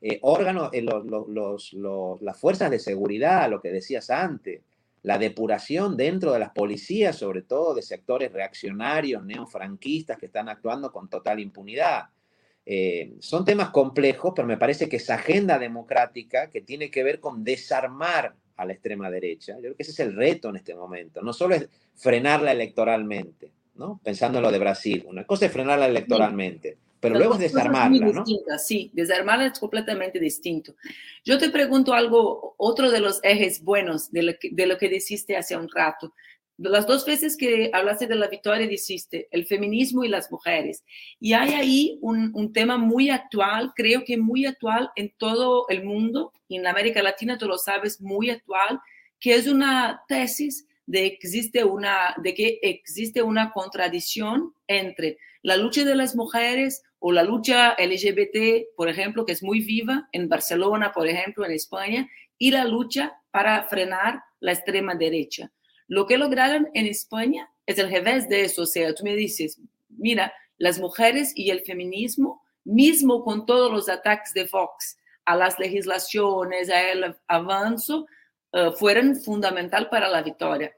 Eh, 0.00 0.18
órganos, 0.22 0.70
eh, 0.72 0.82
los, 0.82 1.72
las 2.20 2.38
fuerzas 2.38 2.70
de 2.70 2.78
seguridad, 2.78 3.48
lo 3.48 3.60
que 3.60 3.70
decías 3.70 4.10
antes, 4.10 4.60
la 5.02 5.18
depuración 5.18 5.96
dentro 5.96 6.32
de 6.32 6.38
las 6.38 6.50
policías, 6.50 7.16
sobre 7.16 7.42
todo 7.42 7.74
de 7.74 7.82
sectores 7.82 8.32
reaccionarios, 8.32 9.24
neofranquistas 9.24 10.16
que 10.16 10.26
están 10.26 10.48
actuando 10.48 10.90
con 10.90 11.08
total 11.08 11.40
impunidad. 11.40 12.04
Eh, 12.66 13.14
son 13.20 13.44
temas 13.44 13.70
complejos, 13.70 14.32
pero 14.34 14.48
me 14.48 14.56
parece 14.56 14.88
que 14.88 14.96
esa 14.96 15.16
agenda 15.16 15.58
democrática 15.58 16.48
que 16.48 16.62
tiene 16.62 16.90
que 16.90 17.02
ver 17.02 17.20
con 17.20 17.44
desarmar 17.44 18.34
a 18.56 18.64
la 18.64 18.72
extrema 18.72 19.10
derecha, 19.10 19.54
yo 19.56 19.62
creo 19.62 19.76
que 19.76 19.82
ese 19.82 19.92
es 19.92 20.00
el 20.00 20.14
reto 20.14 20.48
en 20.48 20.56
este 20.56 20.74
momento, 20.74 21.20
no 21.20 21.32
solo 21.32 21.56
es 21.56 21.68
frenarla 21.94 22.52
electoralmente, 22.52 23.50
¿no? 23.74 24.00
Pensando 24.02 24.38
en 24.38 24.44
lo 24.44 24.52
de 24.52 24.58
Brasil, 24.58 25.04
una 25.06 25.24
cosa 25.24 25.46
es 25.46 25.52
frenarla 25.52 25.86
electoralmente, 25.86 26.78
pero 27.00 27.16
luego 27.16 27.34
es 27.34 27.40
desarmarla, 27.40 28.06
¿no? 28.06 28.24
Sí, 28.58 28.90
desarmarla 28.94 29.46
es 29.46 29.58
completamente 29.58 30.18
distinto. 30.18 30.74
Yo 31.22 31.36
te 31.36 31.50
pregunto 31.50 31.92
algo, 31.92 32.54
otro 32.56 32.90
de 32.90 33.00
los 33.00 33.20
ejes 33.22 33.62
buenos 33.62 34.10
de 34.10 34.22
lo 34.22 34.32
que, 34.38 34.48
de 34.52 34.66
lo 34.66 34.78
que 34.78 34.88
dijiste 34.88 35.36
hace 35.36 35.54
un 35.54 35.68
rato. 35.68 36.14
Las 36.56 36.86
dos 36.86 37.04
veces 37.04 37.36
que 37.36 37.70
hablaste 37.72 38.06
de 38.06 38.14
la 38.14 38.28
victoria 38.28 38.68
dijiste 38.68 39.26
el 39.32 39.44
feminismo 39.44 40.04
y 40.04 40.08
las 40.08 40.30
mujeres. 40.30 40.84
Y 41.18 41.32
hay 41.32 41.54
ahí 41.54 41.98
un, 42.00 42.52
tema 42.52 42.78
muy 42.78 43.10
actual, 43.10 43.72
creo 43.74 44.04
que 44.04 44.16
muy 44.16 44.46
actual 44.46 44.90
en 44.94 45.12
todo 45.18 45.66
el 45.68 45.84
mundo, 45.84 46.32
en 46.48 46.66
América 46.66 47.02
Latina, 47.02 47.38
tú 47.38 47.48
lo 47.48 47.58
sabes, 47.58 48.00
muy 48.00 48.30
actual, 48.30 48.78
que 49.18 49.34
es 49.34 49.48
una 49.48 50.02
tesis 50.06 50.66
de 50.86 51.18
que 51.18 52.58
existe 52.62 53.22
una 53.22 53.50
contradicción 53.52 54.54
entre 54.68 55.18
la 55.42 55.56
lucha 55.56 55.84
de 55.84 55.96
las 55.96 56.14
mujeres 56.14 56.82
o 57.00 57.10
la 57.10 57.24
lucha 57.24 57.74
LGBT, 57.78 58.76
por 58.76 58.88
ejemplo, 58.88 59.26
que 59.26 59.32
es 59.32 59.42
muy 59.42 59.60
viva 59.60 60.08
en 60.12 60.28
Barcelona, 60.28 60.92
por 60.92 61.08
ejemplo, 61.08 61.44
en 61.44 61.52
España, 61.52 62.08
y 62.38 62.52
la 62.52 62.64
lucha 62.64 63.20
para 63.30 63.64
frenar 63.64 64.22
la 64.40 64.52
extrema 64.52 64.94
derecha. 64.94 65.50
Lo 65.86 66.06
que 66.06 66.18
lograron 66.18 66.68
en 66.74 66.86
España 66.86 67.50
es 67.66 67.78
el 67.78 67.90
revés 67.90 68.28
de 68.28 68.44
eso. 68.44 68.62
O 68.62 68.66
sea, 68.66 68.94
tú 68.94 69.04
me 69.04 69.14
dices, 69.14 69.60
mira, 69.88 70.32
las 70.58 70.78
mujeres 70.78 71.32
y 71.34 71.50
el 71.50 71.62
feminismo, 71.62 72.42
mismo 72.64 73.22
con 73.24 73.46
todos 73.46 73.70
los 73.70 73.88
ataques 73.88 74.32
de 74.32 74.44
Vox 74.44 74.96
a 75.24 75.36
las 75.36 75.58
legislaciones, 75.58 76.70
a 76.70 76.90
el 76.92 77.16
avance, 77.28 77.92
uh, 77.92 78.72
fueron 78.78 79.16
fundamental 79.16 79.88
para 79.88 80.08
la 80.08 80.22
victoria. 80.22 80.74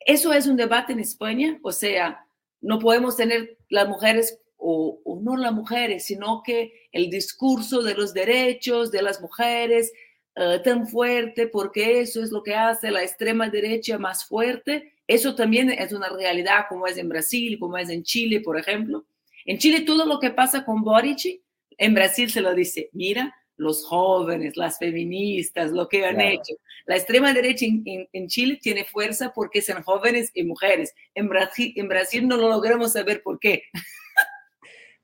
Eso 0.00 0.32
es 0.32 0.46
un 0.46 0.56
debate 0.56 0.92
en 0.92 1.00
España, 1.00 1.58
o 1.62 1.70
sea, 1.70 2.26
no 2.60 2.78
podemos 2.78 3.16
tener 3.16 3.56
las 3.68 3.88
mujeres 3.88 4.38
o, 4.56 5.00
o, 5.04 5.20
no 5.20 5.36
las 5.36 5.52
mujeres, 5.52 6.04
sino 6.06 6.42
que 6.44 6.88
el 6.92 7.10
discurso 7.10 7.82
de 7.82 7.94
los 7.94 8.14
derechos 8.14 8.90
de 8.90 9.02
las 9.02 9.20
mujeres 9.20 9.92
uh, 10.36 10.62
tan 10.62 10.86
fuerte, 10.86 11.46
porque 11.46 12.00
eso 12.00 12.22
es 12.22 12.30
lo 12.30 12.42
que 12.42 12.54
hace 12.54 12.90
la 12.90 13.02
extrema 13.02 13.48
derecha 13.48 13.98
más 13.98 14.24
fuerte. 14.24 14.94
Eso 15.06 15.34
también 15.34 15.70
es 15.70 15.92
una 15.92 16.08
realidad, 16.08 16.66
como 16.68 16.86
es 16.86 16.96
en 16.96 17.08
Brasil, 17.08 17.58
como 17.58 17.78
es 17.78 17.88
en 17.88 18.02
Chile, 18.02 18.40
por 18.40 18.58
ejemplo. 18.58 19.04
En 19.44 19.58
Chile 19.58 19.80
todo 19.80 20.06
lo 20.06 20.20
que 20.20 20.30
pasa 20.30 20.64
con 20.64 20.82
Boric, 20.82 21.40
en 21.78 21.94
Brasil 21.94 22.30
se 22.30 22.40
lo 22.40 22.54
dice, 22.54 22.90
mira, 22.92 23.34
los 23.56 23.84
jóvenes, 23.84 24.56
las 24.56 24.78
feministas, 24.78 25.72
lo 25.72 25.88
que 25.88 26.04
han 26.04 26.16
claro. 26.16 26.30
hecho. 26.30 26.54
La 26.86 26.96
extrema 26.96 27.32
derecha 27.32 27.64
en, 27.64 27.82
en, 27.86 28.08
en, 28.12 28.28
Chile 28.28 28.58
tiene 28.60 28.84
fuerza 28.84 29.32
porque 29.34 29.62
son 29.62 29.82
jóvenes 29.82 30.30
y 30.34 30.42
mujeres. 30.42 30.94
En 31.14 31.28
Brasil, 31.28 31.72
en 31.76 31.88
Brasil 31.88 32.26
no 32.26 32.36
lo 32.36 32.48
logramos 32.48 32.92
saber 32.92 33.22
por 33.22 33.38
qué. 33.38 33.64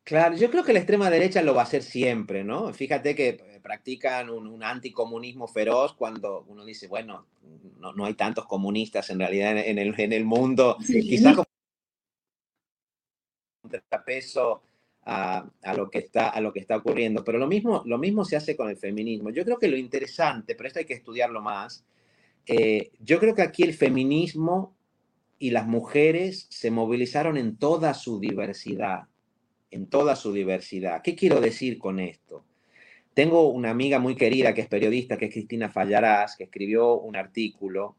Claro, 0.09 0.37
yo 0.37 0.51
creo 0.51 0.65
que 0.65 0.73
la 0.73 0.79
extrema 0.79 1.11
derecha 1.11 1.43
lo 1.43 1.55
va 1.55 1.61
a 1.61 1.65
hacer 1.65 1.83
siempre, 1.83 2.43
¿no? 2.43 2.73
Fíjate 2.73 3.15
que 3.15 3.61
practican 3.63 4.31
un, 4.31 4.47
un 4.47 4.63
anticomunismo 4.65 5.47
feroz 5.47 5.93
cuando 5.93 6.47
uno 6.49 6.65
dice, 6.65 6.89
bueno, 6.89 7.27
no, 7.79 7.93
no, 7.93 8.07
hay 8.07 8.15
tantos 8.15 8.47
comunistas 8.47 9.11
en 9.11 9.19
realidad 9.19 9.59
en, 9.59 9.79
el, 9.79 9.95
en 10.01 10.15
el 10.15 10.25
mundo. 10.25 10.79
Sí. 10.81 11.03
Quizás 11.03 11.35
como 11.37 11.47
contrapeso 13.61 14.63
a, 15.03 15.47
a, 15.63 15.75
lo 15.75 15.91
que 15.91 15.99
está, 15.99 16.31
a 16.31 16.41
lo 16.41 16.55
que 16.55 16.61
está 16.61 16.79
ocurriendo. 16.79 17.23
Pero 17.23 17.37
lo 17.37 17.47
mismo, 17.47 17.83
lo 17.85 17.99
mismo 17.99 18.25
se 18.25 18.37
hace 18.37 18.57
con 18.57 18.71
el 18.71 18.79
feminismo. 18.79 19.29
Yo 19.29 19.45
creo 19.45 19.59
que 19.59 19.69
lo 19.69 19.77
interesante, 19.77 20.55
pero 20.55 20.69
esto 20.69 20.79
hay 20.79 20.87
que 20.87 20.95
estudiarlo 20.95 21.43
más, 21.43 21.85
eh, 22.47 22.93
yo 23.01 23.21
creo 23.21 23.35
que 23.35 23.43
aquí 23.43 23.63
el 23.63 23.75
feminismo 23.75 24.75
y 25.39 25.51
las 25.51 25.67
mujeres 25.67 26.47
se 26.49 26.71
movilizaron 26.71 27.37
en 27.37 27.59
toda 27.59 27.93
su 27.93 28.19
diversidad, 28.19 29.03
en 29.71 29.87
toda 29.87 30.17
su 30.17 30.33
diversidad. 30.33 31.03
¿Qué 31.03 31.15
quiero 31.15 31.41
decir 31.41 31.79
con 31.79 32.01
esto? 32.01 32.45
Tengo 33.15 33.49
una 33.49 33.71
amiga 33.71 33.99
muy 33.99 34.15
querida 34.15 34.55
que 34.55 34.61
es 34.61 34.69
periodista, 34.69 35.17
que 35.17 35.27
es 35.27 35.33
Cristina 35.33 35.69
Fallarás, 35.69 36.37
que 36.37 36.45
escribió 36.45 36.99
un 36.99 37.17
artículo 37.17 37.97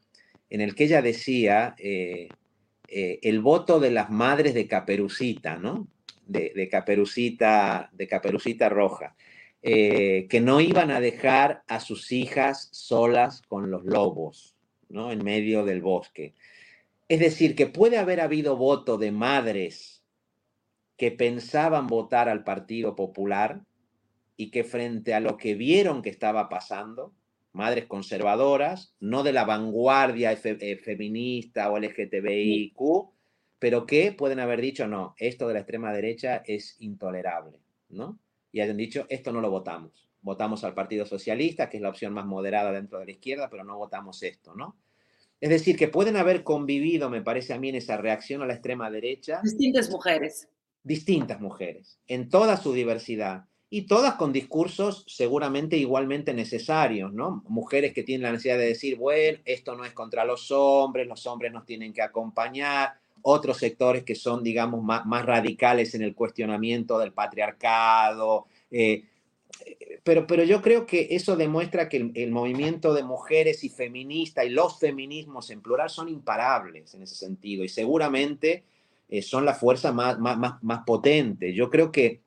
en 0.49 0.61
el 0.61 0.75
que 0.75 0.85
ella 0.85 1.01
decía 1.01 1.75
eh, 1.77 2.29
eh, 2.87 3.19
el 3.21 3.39
voto 3.41 3.79
de 3.79 3.91
las 3.91 4.09
madres 4.09 4.53
de 4.53 4.67
Caperucita, 4.67 5.57
¿no? 5.57 5.87
de, 6.29 6.69
Caperucita, 6.69 7.89
de 7.91 8.07
Caperucita 8.07 8.69
Roja, 8.69 9.15
eh, 9.61 10.27
que 10.29 10.39
no 10.39 10.61
iban 10.61 10.91
a 10.91 11.01
dejar 11.01 11.63
a 11.67 11.79
sus 11.79 12.11
hijas 12.11 12.69
solas 12.71 13.41
con 13.47 13.71
los 13.71 13.83
lobos, 13.83 14.55
¿no? 14.87 15.11
En 15.11 15.23
medio 15.23 15.65
del 15.65 15.81
bosque. 15.81 16.33
Es 17.07 17.19
decir, 17.19 17.55
que 17.55 17.67
puede 17.67 17.97
haber 17.97 18.21
habido 18.21 18.55
voto 18.55 18.97
de 18.97 19.11
madres 19.11 19.98
que 20.99 21.11
pensaban 21.11 21.87
votar 21.87 22.27
al 22.27 22.43
Partido 22.43 22.93
Popular 22.93 23.63
y 24.35 24.51
que 24.51 24.65
frente 24.65 25.13
a 25.13 25.21
lo 25.21 25.37
que 25.37 25.55
vieron 25.55 26.01
que 26.01 26.09
estaba 26.09 26.49
pasando, 26.49 27.13
madres 27.53 27.85
conservadoras, 27.85 28.93
no 28.99 29.23
de 29.23 29.31
la 29.31 29.45
vanguardia 29.45 30.35
fe, 30.35 30.57
eh, 30.59 30.75
feminista 30.75 31.71
o 31.71 31.79
LGTBIQ, 31.79 32.77
pero 33.59 33.85
que 33.85 34.11
pueden 34.11 34.41
haber 34.41 34.59
dicho, 34.59 34.87
no, 34.87 35.15
esto 35.17 35.47
de 35.47 35.53
la 35.53 35.61
extrema 35.61 35.93
derecha 35.93 36.43
es 36.45 36.75
intolerable, 36.79 37.61
¿no? 37.87 38.19
Y 38.51 38.59
hayan 38.59 38.77
dicho, 38.77 39.05
esto 39.07 39.31
no 39.31 39.39
lo 39.39 39.49
votamos. 39.49 40.09
Votamos 40.21 40.65
al 40.65 40.73
Partido 40.73 41.05
Socialista, 41.05 41.69
que 41.69 41.77
es 41.77 41.83
la 41.83 41.89
opción 41.89 42.13
más 42.13 42.25
moderada 42.25 42.73
dentro 42.73 42.99
de 42.99 43.05
la 43.05 43.11
izquierda, 43.11 43.49
pero 43.49 43.63
no 43.63 43.77
votamos 43.77 44.21
esto, 44.21 44.53
¿no? 44.53 44.77
Es 45.39 45.49
decir, 45.49 45.77
que 45.77 45.87
pueden 45.87 46.17
haber 46.17 46.43
convivido, 46.43 47.09
me 47.09 47.21
parece 47.21 47.53
a 47.53 47.57
mí, 47.57 47.69
en 47.69 47.75
esa 47.75 47.95
reacción 47.95 48.41
a 48.41 48.45
la 48.45 48.55
extrema 48.55 48.91
derecha. 48.91 49.39
Distintas 49.41 49.89
mujeres. 49.89 50.49
Distintas 50.83 51.39
mujeres, 51.41 51.99
en 52.07 52.29
toda 52.29 52.57
su 52.57 52.73
diversidad. 52.73 53.45
Y 53.71 53.83
todas 53.83 54.15
con 54.15 54.33
discursos 54.33 55.05
seguramente 55.07 55.77
igualmente 55.77 56.33
necesarios, 56.33 57.13
¿no? 57.13 57.43
Mujeres 57.47 57.93
que 57.93 58.01
tienen 58.01 58.23
la 58.23 58.31
necesidad 58.31 58.57
de 58.57 58.65
decir, 58.65 58.97
bueno, 58.97 59.37
esto 59.45 59.75
no 59.75 59.85
es 59.85 59.93
contra 59.93 60.25
los 60.25 60.49
hombres, 60.49 61.07
los 61.07 61.27
hombres 61.27 61.51
nos 61.51 61.67
tienen 61.67 61.93
que 61.93 62.01
acompañar, 62.01 62.93
otros 63.21 63.57
sectores 63.57 64.03
que 64.03 64.15
son, 64.15 64.43
digamos, 64.43 64.83
más, 64.83 65.05
más 65.05 65.25
radicales 65.25 65.93
en 65.93 66.01
el 66.01 66.15
cuestionamiento 66.15 66.97
del 66.97 67.13
patriarcado. 67.13 68.47
Eh, 68.71 69.03
pero, 70.03 70.25
pero 70.25 70.43
yo 70.43 70.61
creo 70.61 70.85
que 70.85 71.09
eso 71.11 71.35
demuestra 71.35 71.89
que 71.89 71.97
el, 71.97 72.11
el, 72.15 72.31
movimiento 72.31 72.93
de 72.93 73.03
mujeres 73.03 73.63
y 73.63 73.69
feminista 73.69 74.45
y 74.45 74.49
los 74.49 74.79
feminismos 74.79 75.49
en 75.49 75.61
plural 75.61 75.89
son 75.89 76.07
imparables 76.07 76.93
en 76.93 77.03
ese 77.03 77.15
sentido 77.15 77.63
y 77.63 77.69
seguramente 77.69 78.63
eh, 79.09 79.21
son 79.21 79.45
la 79.45 79.53
fuerza 79.53 79.91
más, 79.91 80.19
más, 80.19 80.37
más, 80.61 80.83
potente. 80.85 81.53
Yo 81.53 81.69
creo 81.69 81.91
que 81.91 82.21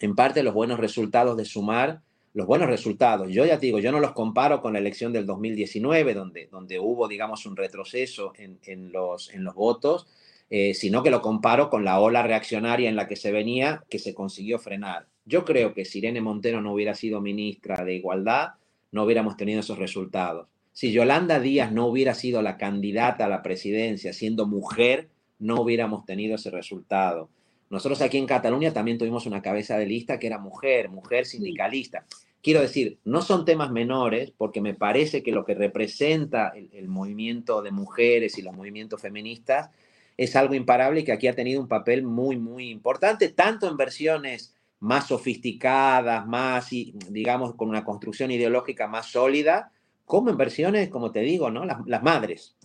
en 0.00 0.14
parte 0.14 0.42
los 0.42 0.54
buenos 0.54 0.78
resultados 0.78 1.36
de 1.36 1.44
sumar, 1.44 2.00
los 2.32 2.46
buenos 2.46 2.68
resultados, 2.68 3.28
yo 3.30 3.44
ya 3.44 3.58
te 3.58 3.66
digo, 3.66 3.80
yo 3.80 3.90
no 3.90 3.98
los 3.98 4.12
comparo 4.12 4.62
con 4.62 4.72
la 4.72 4.78
elección 4.78 5.12
del 5.12 5.26
2019, 5.26 6.14
donde, 6.14 6.46
donde 6.46 6.78
hubo, 6.78 7.08
digamos, 7.08 7.44
un 7.46 7.56
retroceso 7.56 8.32
en, 8.36 8.60
en 8.64 8.92
los, 8.92 9.30
en 9.34 9.42
los 9.42 9.54
votos, 9.54 10.06
eh, 10.48 10.74
sino 10.74 11.02
que 11.02 11.10
lo 11.10 11.22
comparo 11.22 11.70
con 11.70 11.84
la 11.84 12.00
ola 12.00 12.22
reaccionaria 12.22 12.88
en 12.88 12.96
la 12.96 13.06
que 13.06 13.16
se 13.16 13.32
venía, 13.32 13.84
que 13.88 13.98
se 13.98 14.14
consiguió 14.14 14.58
frenar. 14.58 15.06
Yo 15.24 15.44
creo 15.44 15.74
que 15.74 15.84
si 15.84 15.98
Irene 15.98 16.20
Montero 16.20 16.60
no 16.60 16.72
hubiera 16.72 16.94
sido 16.94 17.20
ministra 17.20 17.84
de 17.84 17.94
Igualdad, 17.94 18.50
no 18.90 19.04
hubiéramos 19.04 19.36
tenido 19.36 19.60
esos 19.60 19.78
resultados. 19.78 20.48
Si 20.72 20.92
Yolanda 20.92 21.40
Díaz 21.40 21.72
no 21.72 21.86
hubiera 21.86 22.14
sido 22.14 22.42
la 22.42 22.56
candidata 22.56 23.26
a 23.26 23.28
la 23.28 23.42
presidencia, 23.42 24.12
siendo 24.12 24.46
mujer, 24.46 25.08
no 25.40 25.60
hubiéramos 25.60 26.04
tenido 26.04 26.36
ese 26.36 26.50
resultado. 26.50 27.28
Nosotros 27.68 28.00
aquí 28.02 28.18
en 28.18 28.26
Cataluña 28.26 28.72
también 28.72 28.98
tuvimos 28.98 29.26
una 29.26 29.42
cabeza 29.42 29.76
de 29.78 29.86
lista 29.86 30.18
que 30.18 30.26
era 30.26 30.38
mujer, 30.38 30.88
mujer 30.88 31.26
sindicalista. 31.26 32.04
Quiero 32.42 32.60
decir, 32.60 32.98
no 33.04 33.22
son 33.22 33.44
temas 33.44 33.70
menores 33.70 34.32
porque 34.36 34.60
me 34.60 34.74
parece 34.74 35.22
que 35.22 35.32
lo 35.32 35.44
que 35.44 35.54
representa 35.54 36.52
el, 36.54 36.70
el 36.72 36.88
movimiento 36.88 37.62
de 37.62 37.70
mujeres 37.70 38.38
y 38.38 38.42
los 38.42 38.54
movimientos 38.54 39.00
feministas 39.00 39.70
es 40.16 40.36
algo 40.36 40.54
imparable 40.54 41.00
y 41.00 41.04
que 41.04 41.12
aquí 41.12 41.28
ha 41.28 41.34
tenido 41.34 41.60
un 41.60 41.68
papel 41.68 42.02
muy, 42.02 42.36
muy 42.36 42.68
importante, 42.68 43.28
tanto 43.28 43.68
en 43.68 43.76
versiones 43.76 44.54
más 44.80 45.08
sofisticadas, 45.08 46.26
más, 46.26 46.70
digamos, 46.70 47.54
con 47.54 47.68
una 47.68 47.84
construcción 47.84 48.30
ideológica 48.30 48.88
más 48.88 49.06
sólida, 49.06 49.72
como 50.04 50.30
en 50.30 50.36
versiones, 50.36 50.88
como 50.88 51.12
te 51.12 51.20
digo, 51.20 51.50
¿no? 51.50 51.64
Las, 51.64 51.78
las 51.86 52.02
madres, 52.02 52.56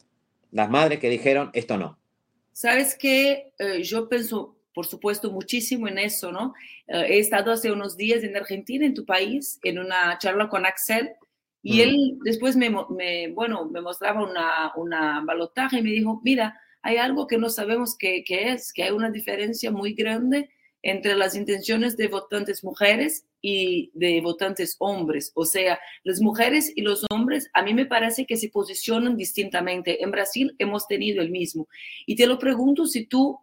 las 0.52 0.70
madres 0.70 1.00
que 1.00 1.10
dijeron, 1.10 1.50
esto 1.54 1.78
no. 1.78 1.98
Sabes 2.56 2.96
que 2.98 3.52
eh, 3.60 3.84
yo 3.84 4.08
pienso, 4.08 4.56
por 4.74 4.86
supuesto, 4.86 5.30
muchísimo 5.30 5.90
en 5.90 5.98
eso, 5.98 6.32
¿no? 6.32 6.54
Eh, 6.88 7.06
he 7.10 7.20
estado 7.20 7.52
hace 7.52 7.70
unos 7.70 7.98
días 7.98 8.24
en 8.24 8.38
Argentina, 8.38 8.86
en 8.86 8.94
tu 8.94 9.06
país, 9.06 9.60
en 9.62 9.78
una 9.78 10.18
charla 10.20 10.48
con 10.48 10.66
Axel, 10.66 11.12
Y 11.62 11.80
mm. 11.80 11.82
él 11.82 12.18
después 12.24 12.56
me, 12.56 12.70
bueno, 13.34 13.66
me 13.66 13.82
mostraba 13.82 14.24
una, 14.24 14.72
una 14.78 15.22
balotaje 15.26 15.80
y 15.80 15.82
me 15.82 15.90
dijo, 15.90 16.22
mira, 16.24 16.58
hay 16.82 16.96
algo 16.96 17.28
que 17.28 17.38
no 17.38 17.50
sabemos 17.50 17.98
qué, 17.98 18.24
qué 18.26 18.54
es, 18.54 18.72
que 18.72 18.84
hay 18.84 18.92
una 18.92 19.12
diferencia 19.12 19.70
muy 19.70 19.94
grande 19.94 20.50
entre 20.82 21.18
las 21.18 21.36
intenciones 21.36 21.98
de 21.98 22.08
votantes 22.08 22.64
mujeres 22.64 23.26
y 23.48 23.92
de 23.94 24.22
votantes 24.22 24.76
hombres. 24.80 25.32
O 25.36 25.46
sea, 25.46 25.80
las 26.04 26.20
mujeres 26.20 26.74
y 26.76 26.82
los 26.82 27.06
hombres 27.12 27.48
a 27.54 27.62
mí 27.62 27.76
me 27.76 27.86
parece 27.86 28.26
que 28.26 28.38
se 28.38 28.50
posicionan 28.50 29.16
distintamente. 29.16 30.04
En 30.04 30.10
Brasil 30.10 30.56
hemos 30.58 30.88
tenido 30.88 31.22
el 31.22 31.30
mismo. 31.30 31.68
Y 32.08 32.16
te 32.16 32.26
lo 32.26 32.40
pregunto 32.40 32.88
si 32.88 33.06
tú, 33.06 33.38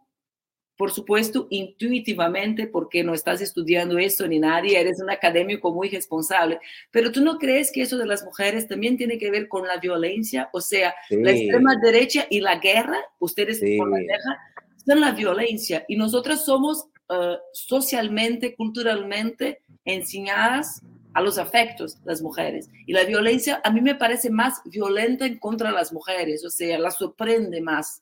por 0.75 0.91
supuesto, 0.91 1.47
intuitivamente, 1.51 2.67
porque 2.67 3.01
no 3.01 3.13
estás 3.13 3.39
estudiando 3.39 3.97
esto 3.97 4.27
ni 4.27 4.39
nadie, 4.39 4.77
eres 4.77 4.99
un 5.01 5.09
académico 5.09 5.73
muy 5.73 5.87
responsable, 5.87 6.59
pero 6.91 7.09
tú 7.13 7.21
no 7.21 7.37
crees 7.37 7.71
que 7.71 7.83
eso 7.83 7.97
de 7.97 8.05
las 8.05 8.25
mujeres 8.25 8.67
también 8.67 8.97
tiene 8.97 9.17
que 9.17 9.31
ver 9.31 9.47
con 9.47 9.65
la 9.65 9.77
violencia, 9.77 10.49
o 10.51 10.59
sea, 10.59 10.93
la 11.11 11.31
extrema 11.31 11.77
derecha 11.81 12.27
y 12.29 12.41
la 12.41 12.57
guerra, 12.57 12.97
ustedes 13.19 13.61
por 13.77 13.89
la 13.89 13.99
guerra, 13.99 14.41
son 14.85 14.99
la 14.99 15.11
violencia 15.11 15.85
y 15.87 15.95
nosotras 15.95 16.43
somos 16.43 16.89
eh, 17.09 17.37
socialmente, 17.51 18.55
culturalmente 18.55 19.61
enseñadas 19.85 20.81
a 21.13 21.21
los 21.21 21.37
afectos 21.37 21.97
las 22.05 22.21
mujeres. 22.21 22.69
Y 22.87 22.93
la 22.93 23.03
violencia 23.03 23.61
a 23.63 23.71
mí 23.71 23.81
me 23.81 23.95
parece 23.95 24.29
más 24.29 24.61
violenta 24.65 25.25
en 25.25 25.37
contra 25.37 25.69
de 25.69 25.75
las 25.75 25.93
mujeres, 25.93 26.43
o 26.45 26.49
sea, 26.49 26.79
la 26.79 26.91
sorprende 26.91 27.61
más. 27.61 28.01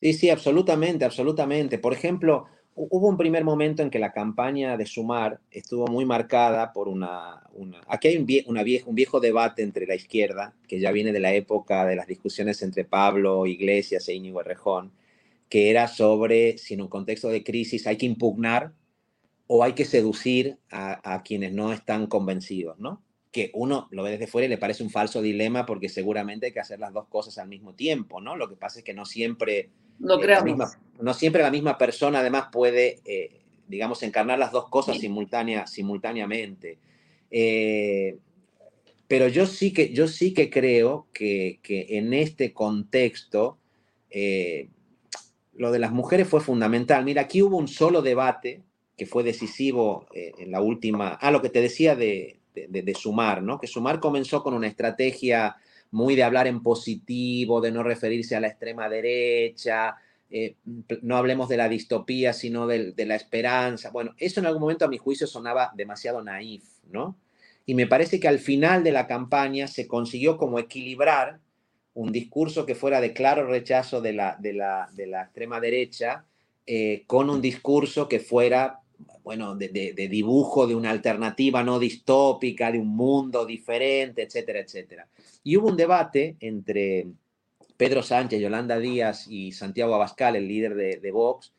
Sí, 0.00 0.12
sí, 0.12 0.30
absolutamente, 0.30 1.04
absolutamente. 1.04 1.78
Por 1.78 1.92
ejemplo, 1.92 2.46
hubo 2.74 3.08
un 3.08 3.16
primer 3.16 3.42
momento 3.42 3.82
en 3.82 3.90
que 3.90 3.98
la 3.98 4.12
campaña 4.12 4.76
de 4.76 4.86
Sumar 4.86 5.40
estuvo 5.50 5.86
muy 5.88 6.04
marcada 6.04 6.72
por 6.72 6.88
una... 6.88 7.42
una 7.52 7.80
aquí 7.88 8.08
hay 8.08 8.16
un, 8.46 8.94
viejo 8.94 9.20
debate 9.20 9.62
entre 9.62 9.86
la 9.86 9.96
izquierda, 9.96 10.54
que 10.68 10.78
ya 10.78 10.92
viene 10.92 11.12
de 11.12 11.20
la 11.20 11.32
época 11.32 11.84
de 11.84 11.96
las 11.96 12.06
discusiones 12.06 12.62
entre 12.62 12.84
Pablo 12.84 13.46
Iglesias 13.46 14.08
e 14.08 14.14
Íñigo 14.14 14.40
Errejón, 14.40 14.92
que 15.48 15.70
era 15.70 15.88
sobre 15.88 16.58
si 16.58 16.74
en 16.74 16.82
un 16.82 16.88
contexto 16.88 17.28
de 17.28 17.42
crisis 17.42 17.86
hay 17.86 17.96
que 17.96 18.06
impugnar 18.06 18.72
o 19.46 19.64
hay 19.64 19.72
que 19.72 19.84
seducir 19.84 20.58
a, 20.70 21.22
quienes 21.24 21.52
no 21.52 21.72
están 21.72 22.06
convencidos, 22.06 22.78
¿no? 22.78 23.02
Que 23.32 23.50
uno 23.54 23.88
lo 23.90 24.02
ve 24.02 24.12
desde 24.12 24.26
fuera 24.26 24.44
y 24.44 24.50
le 24.50 24.58
parece 24.58 24.82
un 24.82 24.90
falso 24.90 25.22
dilema 25.22 25.64
porque 25.64 25.88
seguramente 25.88 26.46
hay 26.46 26.52
que 26.52 26.60
hacer 26.60 26.78
las 26.78 26.92
dos 26.92 27.06
cosas 27.08 27.38
al 27.38 27.48
mismo 27.48 27.74
tiempo, 27.74 28.20
¿no? 28.20 28.36
Lo 28.36 28.48
que 28.48 28.56
pasa 28.56 28.80
es 28.80 28.84
que 28.84 28.92
no 28.92 29.06
siempre, 29.06 29.70
no, 29.98 30.22
eh, 30.22 30.26
la, 30.26 30.42
misma, 30.42 30.70
no 31.00 31.14
siempre 31.14 31.42
la 31.42 31.50
misma 31.50 31.78
persona 31.78 32.20
además 32.20 32.48
puede, 32.52 33.00
eh, 33.06 33.40
digamos, 33.66 34.02
encarnar 34.02 34.38
las 34.38 34.52
dos 34.52 34.68
cosas 34.68 34.98
simultánea, 34.98 35.66
simultáneamente. 35.66 36.78
Eh, 37.30 38.18
pero 39.06 39.28
yo 39.28 39.46
sí 39.46 39.72
que, 39.72 39.94
yo 39.94 40.08
sí 40.08 40.34
que 40.34 40.50
creo 40.50 41.06
que, 41.14 41.60
que 41.62 41.86
en 41.96 42.12
este 42.12 42.52
contexto 42.52 43.56
lo 45.58 45.72
de 45.72 45.80
las 45.80 45.92
mujeres 45.92 46.28
fue 46.28 46.40
fundamental. 46.40 47.04
Mira, 47.04 47.22
aquí 47.22 47.42
hubo 47.42 47.56
un 47.56 47.68
solo 47.68 48.00
debate 48.00 48.62
que 48.96 49.06
fue 49.06 49.24
decisivo 49.24 50.06
eh, 50.14 50.32
en 50.38 50.50
la 50.52 50.60
última, 50.60 51.18
ah, 51.20 51.30
lo 51.30 51.42
que 51.42 51.50
te 51.50 51.60
decía 51.60 51.94
de, 51.96 52.38
de, 52.54 52.94
Sumar, 52.94 53.42
¿no? 53.42 53.58
Que 53.60 53.66
Sumar 53.66 54.00
comenzó 54.00 54.42
con 54.42 54.54
una 54.54 54.66
estrategia 54.66 55.56
muy 55.90 56.16
de 56.16 56.22
hablar 56.22 56.46
en 56.46 56.62
positivo, 56.62 57.60
de 57.60 57.70
no 57.70 57.82
referirse 57.82 58.36
a 58.36 58.40
la 58.40 58.48
extrema 58.48 58.88
derecha, 58.88 59.96
eh, 60.30 60.56
no 61.02 61.16
hablemos 61.16 61.48
de 61.48 61.56
la 61.56 61.68
distopía, 61.68 62.32
sino 62.32 62.66
de, 62.66 62.92
de, 62.92 63.06
la 63.06 63.16
esperanza. 63.16 63.90
Bueno, 63.90 64.14
eso 64.18 64.40
en 64.40 64.46
algún 64.46 64.62
momento 64.62 64.84
a 64.84 64.88
mi 64.88 64.98
juicio 64.98 65.26
sonaba 65.26 65.72
demasiado 65.74 66.22
naif, 66.22 66.64
¿no? 66.90 67.16
Y 67.66 67.74
me 67.74 67.86
parece 67.86 68.18
que 68.20 68.28
al 68.28 68.38
final 68.38 68.84
de 68.84 68.92
la 68.92 69.06
campaña 69.06 69.66
se 69.66 69.86
consiguió 69.86 70.38
como 70.38 70.58
equilibrar 70.58 71.40
un 71.98 72.12
discurso 72.12 72.64
que 72.64 72.76
fuera 72.76 73.00
de 73.00 73.12
claro 73.12 73.44
rechazo 73.48 74.00
de 74.00 74.12
la, 74.12 74.36
de 74.38 74.52
la, 74.52 74.88
de 74.94 75.08
la 75.08 75.22
extrema 75.22 75.58
derecha 75.58 76.24
eh, 76.64 77.02
con 77.08 77.28
un 77.28 77.42
discurso 77.42 78.08
que 78.08 78.20
fuera, 78.20 78.82
bueno, 79.24 79.56
de, 79.56 79.68
de, 79.68 80.08
dibujo 80.08 80.68
de 80.68 80.76
una 80.76 80.90
alternativa 80.90 81.64
no 81.64 81.80
distópica, 81.80 82.70
de 82.70 82.78
un 82.78 82.94
mundo 82.94 83.44
diferente, 83.44 84.22
etcétera, 84.22 84.60
etcétera. 84.60 85.08
Y 85.42 85.56
hubo 85.56 85.66
un 85.66 85.76
debate 85.76 86.36
entre 86.38 87.08
Pedro 87.76 88.04
Sánchez, 88.04 88.40
Yolanda 88.40 88.78
Díaz 88.78 89.26
y 89.28 89.50
Santiago 89.50 89.96
Abascal, 89.96 90.36
el 90.36 90.46
líder 90.46 90.76
de, 90.76 91.10
Vox, 91.10 91.52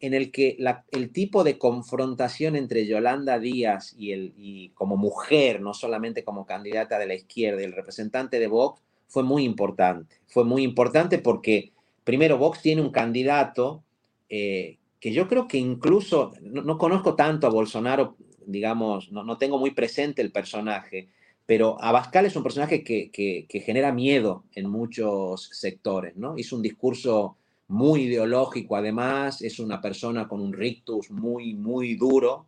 en 0.00 0.12
el 0.12 0.30
que 0.30 0.54
la, 0.58 0.84
el 0.90 1.12
tipo 1.12 1.44
de 1.44 1.56
confrontación 1.56 2.56
entre 2.56 2.86
Yolanda 2.86 3.38
Díaz 3.38 3.94
y, 3.96 4.12
el, 4.12 4.34
y 4.36 4.68
como 4.70 4.98
mujer, 4.98 5.62
no 5.62 5.72
solamente 5.72 6.24
como 6.24 6.44
candidata 6.44 6.98
de 6.98 7.06
la 7.06 7.14
izquierda 7.14 7.62
y 7.62 7.64
el 7.64 7.72
representante 7.72 8.38
de 8.38 8.48
Vox, 8.48 8.82
fue 9.08 9.22
muy 9.22 9.44
importante. 9.44 10.16
Fue 10.26 10.44
muy 10.44 10.62
importante 10.62 11.18
porque, 11.18 11.72
primero, 12.04 12.38
Vox 12.38 12.62
tiene 12.62 12.82
un 12.82 12.90
candidato 12.90 13.82
eh, 14.28 14.76
que 15.00 15.12
yo 15.12 15.26
creo 15.28 15.48
que 15.48 15.58
incluso, 15.58 16.32
no, 16.42 16.78
conozco 16.78 17.14
tanto 17.14 17.46
a 17.46 17.50
Bolsonaro, 17.50 18.16
digamos, 18.46 19.10
no, 19.10 19.24
no, 19.24 19.38
tengo 19.38 19.58
muy 19.58 19.70
presente 19.70 20.22
el 20.22 20.32
personaje, 20.32 21.08
pero 21.46 21.82
Abascal 21.82 22.26
es 22.26 22.36
un 22.36 22.42
personaje 22.42 22.84
que, 22.84 23.10
que, 23.10 23.60
genera 23.60 23.92
miedo 23.92 24.44
en 24.54 24.68
muchos 24.68 25.48
sectores, 25.52 26.16
¿no? 26.16 26.36
Hizo 26.36 26.56
un 26.56 26.62
discurso 26.62 27.36
muy 27.68 28.02
ideológico, 28.02 28.76
además, 28.76 29.40
es 29.40 29.58
una 29.58 29.80
persona 29.80 30.28
con 30.28 30.40
un 30.40 30.52
rictus 30.52 31.10
muy, 31.10 31.54
muy 31.54 31.94
duro. 31.94 32.46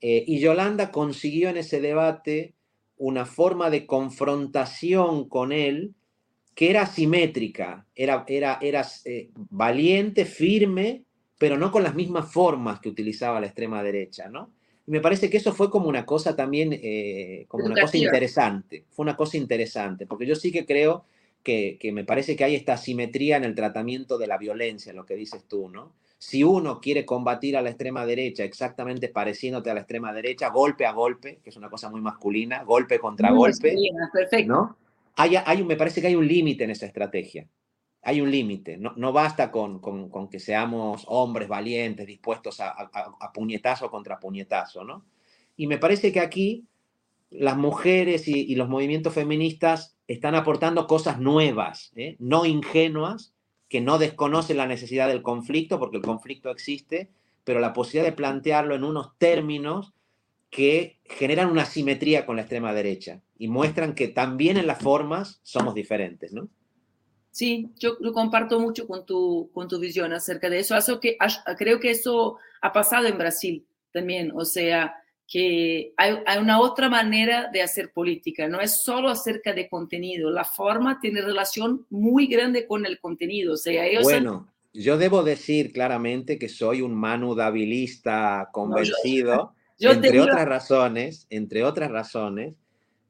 Eh, 0.00 0.24
y 0.26 0.40
Yolanda 0.40 0.90
consiguió 0.90 1.50
en 1.50 1.58
ese 1.58 1.80
debate 1.80 2.54
una 2.96 3.24
forma 3.24 3.70
de 3.70 3.86
confrontación 3.86 5.28
con 5.28 5.52
él 5.52 5.94
que 6.54 6.70
era 6.70 6.86
simétrica, 6.86 7.86
era, 7.94 8.24
era, 8.28 8.58
era 8.60 8.86
eh, 9.04 9.30
valiente, 9.34 10.24
firme, 10.24 11.04
pero 11.38 11.56
no 11.56 11.70
con 11.70 11.82
las 11.82 11.94
mismas 11.94 12.30
formas 12.30 12.80
que 12.80 12.88
utilizaba 12.88 13.40
la 13.40 13.46
extrema 13.46 13.82
derecha, 13.82 14.28
¿no? 14.28 14.50
Y 14.86 14.90
me 14.90 15.00
parece 15.00 15.30
que 15.30 15.36
eso 15.36 15.52
fue 15.52 15.70
como 15.70 15.88
una 15.88 16.04
cosa 16.04 16.36
también, 16.36 16.72
eh, 16.72 17.46
como 17.48 17.64
una 17.64 17.80
cosa 17.80 17.96
interesante, 17.96 18.84
fue 18.90 19.04
una 19.04 19.16
cosa 19.16 19.36
interesante, 19.36 20.06
porque 20.06 20.26
yo 20.26 20.34
sí 20.34 20.52
que 20.52 20.66
creo 20.66 21.04
que, 21.42 21.78
que, 21.80 21.92
me 21.92 22.04
parece 22.04 22.36
que 22.36 22.44
hay 22.44 22.54
esta 22.54 22.76
simetría 22.76 23.36
en 23.36 23.44
el 23.44 23.54
tratamiento 23.54 24.18
de 24.18 24.26
la 24.26 24.36
violencia, 24.36 24.92
lo 24.92 25.06
que 25.06 25.16
dices 25.16 25.44
tú, 25.48 25.68
¿no? 25.68 25.94
Si 26.18 26.44
uno 26.44 26.80
quiere 26.82 27.06
combatir 27.06 27.56
a 27.56 27.62
la 27.62 27.70
extrema 27.70 28.04
derecha 28.04 28.44
exactamente 28.44 29.08
pareciéndote 29.08 29.70
a 29.70 29.74
la 29.74 29.80
extrema 29.80 30.12
derecha, 30.12 30.50
golpe 30.50 30.84
a 30.84 30.92
golpe, 30.92 31.38
que 31.42 31.48
es 31.48 31.56
una 31.56 31.70
cosa 31.70 31.88
muy 31.88 32.02
masculina, 32.02 32.62
golpe 32.64 32.98
contra 32.98 33.30
golpe, 33.30 33.74
perfecto. 34.12 34.52
¿no? 34.52 34.76
Hay, 35.16 35.64
me 35.64 35.76
parece 35.76 36.00
que 36.00 36.06
hay 36.08 36.14
un 36.14 36.26
límite 36.26 36.64
en 36.64 36.70
esa 36.70 36.86
estrategia. 36.86 37.46
Hay 38.02 38.20
un 38.20 38.30
límite. 38.30 38.78
No, 38.78 39.12
basta 39.12 39.50
con, 39.50 39.78
con, 39.80 40.28
que 40.28 40.40
seamos 40.40 41.04
hombres 41.06 41.48
valientes, 41.48 42.06
dispuestos 42.06 42.60
a, 42.60 42.70
a, 42.70 43.32
puñetazo 43.32 43.90
contra 43.90 44.18
puñetazo, 44.18 44.84
¿no? 44.84 45.04
Y 45.56 45.66
me 45.66 45.76
parece 45.76 46.10
que 46.10 46.20
aquí 46.20 46.64
las 47.30 47.56
mujeres 47.56 48.26
y, 48.26 48.54
los 48.54 48.68
movimientos 48.68 49.14
feministas 49.14 49.96
están 50.08 50.34
aportando 50.34 50.86
cosas 50.86 51.20
nuevas, 51.20 51.92
¿eh? 51.94 52.16
no 52.18 52.44
ingenuas, 52.44 53.34
que 53.68 53.80
no 53.80 53.98
desconocen 53.98 54.56
la 54.56 54.66
necesidad 54.66 55.06
del 55.06 55.22
conflicto, 55.22 55.78
porque 55.78 55.98
el 55.98 56.02
conflicto 56.02 56.50
existe, 56.50 57.10
pero 57.44 57.60
la 57.60 57.72
posibilidad 57.72 58.10
de 58.10 58.16
plantearlo 58.16 58.74
en 58.74 58.82
unos 58.82 59.16
términos 59.18 59.92
que 60.50 60.98
generan 61.04 61.50
una 61.50 61.64
simetría 61.64 62.26
con 62.26 62.36
la 62.36 62.42
extrema 62.42 62.74
derecha 62.74 63.22
y 63.38 63.48
muestran 63.48 63.94
que 63.94 64.08
también 64.08 64.56
en 64.56 64.66
las 64.66 64.78
formas 64.82 65.40
somos 65.42 65.74
diferentes, 65.74 66.32
¿no? 66.32 66.48
Sí, 67.30 67.68
yo 67.78 67.96
lo 68.00 68.12
comparto 68.12 68.58
mucho 68.58 68.88
con 68.88 69.06
tu, 69.06 69.50
con 69.54 69.68
tu 69.68 69.78
visión 69.78 70.12
acerca 70.12 70.50
de 70.50 70.58
eso. 70.58 70.76
eso 70.76 70.98
que, 70.98 71.16
creo 71.56 71.78
que 71.78 71.92
eso 71.92 72.38
ha 72.60 72.72
pasado 72.72 73.06
en 73.06 73.16
Brasil 73.16 73.64
también, 73.92 74.32
o 74.34 74.44
sea, 74.44 74.96
que 75.28 75.92
hay, 75.96 76.18
hay, 76.26 76.38
una 76.38 76.60
otra 76.60 76.88
manera 76.88 77.48
de 77.52 77.62
hacer 77.62 77.92
política, 77.92 78.48
no 78.48 78.60
es 78.60 78.82
solo 78.82 79.08
acerca 79.08 79.52
de 79.52 79.68
contenido, 79.68 80.30
la 80.30 80.44
forma 80.44 80.98
tiene 81.00 81.22
relación 81.22 81.86
muy 81.88 82.26
grande 82.26 82.66
con 82.66 82.84
el 82.84 82.98
contenido, 82.98 83.54
o 83.54 83.56
sea, 83.56 83.86
ellos 83.86 84.02
Bueno, 84.02 84.48
yo 84.72 84.98
debo 84.98 85.22
decir 85.22 85.72
claramente 85.72 86.38
que 86.38 86.48
soy 86.48 86.82
un 86.82 86.94
Manu 86.94 87.36
convencido 88.52 89.54
entre 89.80 90.20
otras 90.20 90.46
razones, 90.46 91.26
entre 91.30 91.64
otras 91.64 91.90
razones, 91.90 92.54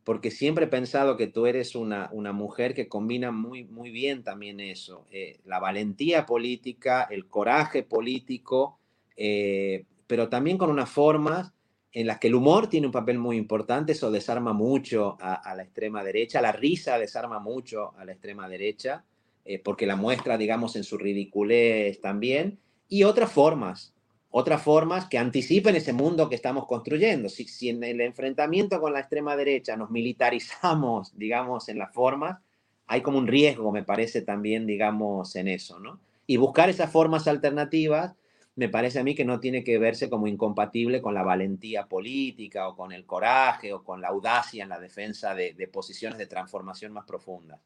porque 0.05 0.31
siempre 0.31 0.65
he 0.65 0.69
pensado 0.69 1.17
que 1.17 1.27
tú 1.27 1.47
eres 1.47 1.75
una, 1.75 2.09
una 2.13 2.33
mujer 2.33 2.75
que 2.75 2.89
combina 2.89 3.31
muy, 3.31 3.65
muy 3.65 3.91
bien 3.91 4.23
también 4.23 4.61
eso, 4.61 5.07
eh, 5.11 5.41
la 5.45 5.59
valentía 5.59 6.27
política, 6.27 7.07
el 7.11 7.27
coraje 7.27 7.83
político, 7.83 8.79
eh, 9.17 9.85
pero 10.07 10.29
también 10.29 10.59
con 10.59 10.71
unas 10.71 10.91
formas 10.91 11.53
en 11.93 12.07
las 12.07 12.19
que 12.19 12.29
el 12.29 12.35
humor 12.35 12.69
tiene 12.69 12.87
un 12.87 12.93
papel 12.93 13.19
muy 13.19 13.37
importante, 13.37 13.93
eso 13.93 14.11
desarma 14.11 14.53
mucho 14.53 15.17
a, 15.21 15.55
la 15.55 15.63
extrema 15.63 16.05
derecha, 16.05 16.41
la 16.41 16.53
risa 16.53 16.99
desarma 16.99 17.41
mucho 17.41 17.93
a 17.99 18.05
la 18.05 18.13
extrema 18.13 18.49
derecha, 18.49 19.05
eh, 19.45 19.59
porque 19.59 19.87
la 19.87 19.97
muestra, 19.97 20.39
digamos, 20.39 20.77
en 20.77 20.85
su 20.85 20.99
ridiculez 20.99 22.01
también, 22.01 22.59
y 22.89 23.03
otras 23.03 23.33
formas, 23.33 23.93
otras 24.31 24.63
formas 24.63 25.07
que 25.07 25.19
anticipen 25.19 25.77
ese 25.77 25.93
mundo 25.93 26.29
que 26.29 26.37
estamos 26.37 26.67
construyendo. 26.67 27.29
Si, 27.29 27.45
si, 27.45 27.69
en 27.69 27.83
el 27.83 28.01
enfrentamiento 28.01 28.81
con 28.81 28.93
la 28.93 29.01
extrema 29.01 29.37
derecha 29.37 29.77
nos 29.77 29.91
militarizamos, 29.91 31.13
digamos, 31.19 31.69
en 31.69 31.79
las 31.79 31.93
formas, 31.93 32.39
hay 32.87 33.03
como 33.03 33.19
un 33.19 33.27
riesgo, 33.27 33.73
me 33.73 33.85
parece 33.85 34.23
también, 34.23 34.67
digamos, 34.67 35.37
en 35.37 35.49
eso, 35.49 35.79
¿no? 35.79 36.01
Y 36.27 36.37
buscar 36.37 36.71
esas 36.71 36.91
formas 36.91 37.27
alternativas 37.27 38.15
me 38.57 38.69
parece 38.69 38.99
a 38.99 39.05
mí 39.05 39.15
que 39.15 39.25
no 39.25 39.41
tiene 39.41 39.65
que 39.65 39.79
verse 39.79 40.11
como 40.11 40.27
incompatible 40.27 41.01
con 41.01 41.15
la 41.15 41.23
valentía 41.23 41.87
política 41.87 42.69
o 42.69 42.77
con 42.77 42.93
el 42.93 43.07
coraje 43.07 43.73
o 43.73 43.83
con 43.83 44.01
la 44.01 44.09
audacia 44.09 44.63
en 44.63 44.69
la 44.69 44.79
defensa 44.79 45.35
de, 45.35 45.55
de 45.55 45.69
posiciones 45.69 46.19
de 46.19 46.27
transformación 46.27 46.93
más 46.93 47.07
profundas. 47.07 47.61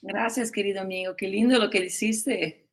Gracias, 0.00 0.50
querido 0.50 0.80
amigo. 0.80 1.14
Qué 1.14 1.28
lindo 1.28 1.58
lo 1.58 1.70
que 1.70 1.82
dijiste. 1.82 2.66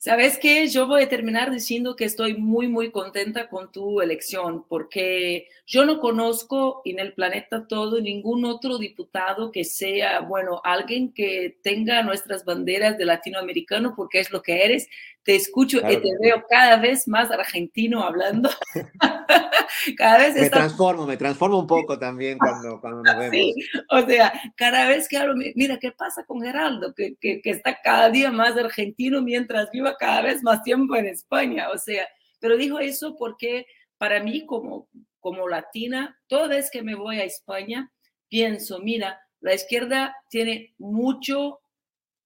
¿Sabes 0.00 0.38
qué? 0.38 0.68
Yo 0.68 0.86
voy 0.86 1.02
a 1.02 1.08
terminar 1.08 1.50
diciendo 1.50 1.96
que 1.96 2.04
estoy 2.04 2.34
muy, 2.34 2.68
muy 2.68 2.92
contenta 2.92 3.48
con 3.48 3.72
tu 3.72 4.00
elección, 4.00 4.64
porque 4.68 5.48
yo 5.66 5.84
no 5.84 5.98
conozco 5.98 6.82
en 6.84 7.00
el 7.00 7.14
planeta 7.14 7.66
todo 7.66 8.00
ningún 8.00 8.44
otro 8.44 8.78
diputado 8.78 9.50
que 9.50 9.64
sea, 9.64 10.20
bueno, 10.20 10.60
alguien 10.62 11.12
que 11.12 11.58
tenga 11.64 12.04
nuestras 12.04 12.44
banderas 12.44 12.96
de 12.96 13.06
latinoamericano, 13.06 13.94
porque 13.96 14.20
es 14.20 14.30
lo 14.30 14.40
que 14.40 14.64
eres. 14.64 14.88
Te 15.24 15.34
escucho 15.34 15.80
claro. 15.80 15.94
y 15.94 16.00
te 16.00 16.10
veo 16.20 16.44
cada 16.48 16.76
vez 16.76 17.08
más 17.08 17.32
argentino 17.32 18.04
hablando. 18.04 18.50
cada 19.96 20.18
vez 20.18 20.34
me 20.34 20.50
transformo, 20.50 21.06
me 21.06 21.16
transformo 21.16 21.60
un 21.60 21.66
poco 21.66 21.98
también 21.98 22.38
cuando, 22.38 22.80
cuando 22.80 23.02
nos 23.02 23.16
vemos. 23.18 23.30
Sí, 23.34 23.54
o 23.90 24.00
sea, 24.02 24.32
cada 24.56 24.88
vez 24.88 25.08
que 25.08 25.16
hablo, 25.16 25.34
mira, 25.54 25.78
¿qué 25.78 25.92
pasa 25.92 26.24
con 26.24 26.42
Geraldo? 26.42 26.94
Que, 26.94 27.16
que, 27.20 27.40
que 27.40 27.50
está 27.50 27.78
cada 27.82 28.10
día 28.10 28.30
más 28.30 28.56
argentino 28.56 29.22
mientras 29.22 29.70
viva 29.70 29.96
cada 29.96 30.22
vez 30.22 30.42
más 30.42 30.62
tiempo 30.62 30.96
en 30.96 31.06
España, 31.06 31.68
o 31.70 31.78
sea, 31.78 32.06
pero 32.40 32.56
dijo 32.56 32.78
eso 32.78 33.16
porque 33.16 33.66
para 33.98 34.22
mí 34.22 34.46
como, 34.46 34.88
como 35.20 35.48
latina, 35.48 36.18
toda 36.28 36.48
vez 36.48 36.70
que 36.70 36.82
me 36.82 36.94
voy 36.94 37.18
a 37.18 37.24
España, 37.24 37.92
pienso, 38.28 38.78
mira, 38.80 39.20
la 39.40 39.54
izquierda 39.54 40.16
tiene 40.30 40.74
mucho 40.78 41.60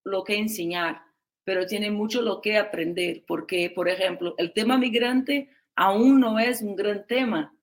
lo 0.05 0.25
que 0.25 0.37
enseñar, 0.37 1.03
pero 1.45 1.67
tiene 1.67 1.91
mucho 1.91 2.23
lo 2.23 2.41
que 2.41 2.59
aprender, 2.59 3.25
porque, 3.27 3.71
por 3.71 3.89
ejemplo, 3.89 4.35
el 4.39 4.53
tema 4.53 4.79
migrante 4.79 5.49
aún 5.77 6.21
no 6.21 6.39
es 6.39 6.63
un 6.63 6.77
gran 6.77 7.07
tema, 7.07 7.55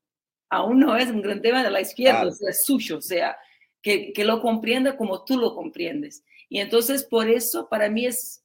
aún 0.49 0.79
no 0.79 0.95
es 0.95 1.09
un 1.09 1.21
gran 1.21 1.41
tema 1.41 1.63
de 1.63 1.71
la 1.71 1.81
izquierda, 1.81 2.21
claro. 2.21 2.29
o 2.29 2.33
sea, 2.33 2.49
es 2.49 2.63
suyo, 2.65 2.97
o 2.97 3.01
sea, 3.01 3.37
que, 3.81 4.13
que 4.13 4.25
lo 4.25 4.41
comprenda 4.41 4.97
como 4.97 5.23
tú 5.23 5.37
lo 5.37 5.55
comprendes. 5.55 6.23
Y 6.49 6.59
entonces, 6.59 7.03
por 7.03 7.29
eso, 7.29 7.69
para 7.69 7.89
mí 7.89 8.05
es 8.05 8.43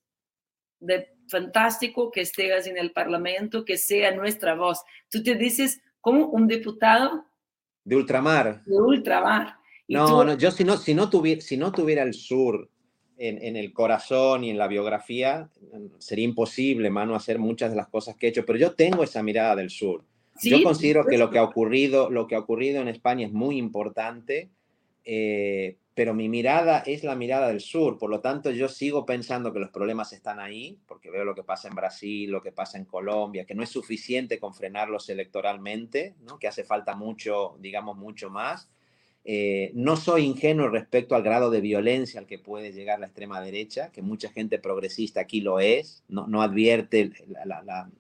de 0.81 1.15
fantástico 1.29 2.11
que 2.11 2.21
estés 2.21 2.67
en 2.67 2.77
el 2.77 2.93
Parlamento, 2.93 3.65
que 3.65 3.79
sea 3.79 4.15
nuestra 4.15 4.55
voz. 4.55 4.83
Tú 5.11 5.23
te 5.23 5.35
dices 5.35 5.81
como 6.01 6.27
un 6.27 6.47
diputado 6.47 7.25
de 7.85 7.97
ultramar. 7.97 8.63
De 8.65 8.81
ultramar. 8.81 9.57
No, 9.89 10.07
tú... 10.07 10.25
no, 10.25 10.39
yo 10.39 10.51
si 10.51 10.65
no, 10.65 10.77
si 10.77 10.95
no, 10.95 11.11
tuviera, 11.11 11.41
si 11.41 11.57
no 11.57 11.71
tuviera 11.71 12.03
el 12.03 12.15
sur 12.15 12.71
en, 13.19 13.43
en, 13.43 13.57
el 13.57 13.73
corazón 13.73 14.45
y 14.45 14.51
en 14.51 14.59
la 14.59 14.69
biografía, 14.69 15.49
sería 15.99 16.25
imposible, 16.25 16.91
mano, 16.91 17.15
hacer 17.15 17.39
muchas 17.39 17.71
de 17.71 17.77
las 17.77 17.89
cosas 17.89 18.17
que 18.17 18.27
he 18.27 18.29
hecho, 18.31 18.45
pero 18.45 18.59
yo 18.59 18.73
tengo 18.75 19.05
esa 19.05 19.23
mirada 19.23 19.57
del 19.57 19.71
sur. 19.71 20.05
Sí, 20.37 20.51
yo 20.51 20.63
considero 20.63 21.07
que 21.07 21.19
lo 21.19 21.31
que 21.31 21.39
ha 21.39 21.45
ocurrido, 21.45 22.11
lo 22.11 22.27
que 22.27 22.35
ha 22.35 22.41
ocurrido 22.41 22.81
en 22.81 22.89
España 22.89 23.27
es 23.27 23.33
muy 23.33 23.57
importante, 23.57 24.51
eh, 25.05 25.77
pero 25.95 26.13
mi 26.13 26.29
mirada 26.29 26.81
es 26.81 27.05
la 27.05 27.15
mirada 27.15 27.49
del 27.49 27.61
sur, 27.61 27.99
por 27.99 28.11
lo 28.11 28.21
tanto 28.21 28.51
yo 28.51 28.69
sigo 28.69 29.07
pensando 29.07 29.53
que 29.53 29.61
los 29.61 29.71
problemas 29.71 30.13
están 30.13 30.41
ahí, 30.41 30.77
porque 30.87 31.09
veo 31.09 31.25
lo 31.25 31.37
que 31.37 31.45
pasa 31.45 31.69
en 31.69 31.77
Brasil, 31.77 32.31
lo 32.31 32.43
que 32.43 32.51
pasa 32.51 32.79
en 32.79 32.85
Colombia, 32.85 33.45
que 33.45 33.55
no 33.55 33.63
es 33.63 33.71
suficiente 33.71 34.41
con 34.41 34.55
frenarlos 34.55 35.09
electoralmente, 35.09 36.15
¿no? 36.23 36.39
que 36.39 36.49
hace 36.49 36.65
falta 36.65 36.97
mucho, 36.97 37.57
digamos, 37.61 37.97
mucho 37.97 38.29
más. 38.29 38.69
Eh, 39.27 39.71
no 39.75 39.97
soy 39.97 40.25
ingenuo 40.25 40.69
respecto 40.69 41.15
al 41.15 41.23
grado 41.23 41.51
de 41.51 41.63
violencia 41.63 42.21
al 42.21 42.27
que 42.27 42.39
puede 42.39 42.73
llegar 42.73 43.01
la 43.01 43.07
extrema 43.07 43.41
derecha, 43.41 43.91
que 43.91 44.03
mucha 44.03 44.29
gente 44.29 44.59
progresista 44.59 45.21
aquí 45.21 45.41
lo 45.41 45.61
es, 45.61 46.05
no, 46.09 46.27
no 46.27 46.43
advierte 46.43 47.11
la, 47.29 47.47
la, 47.47 47.63
la, 47.63 47.91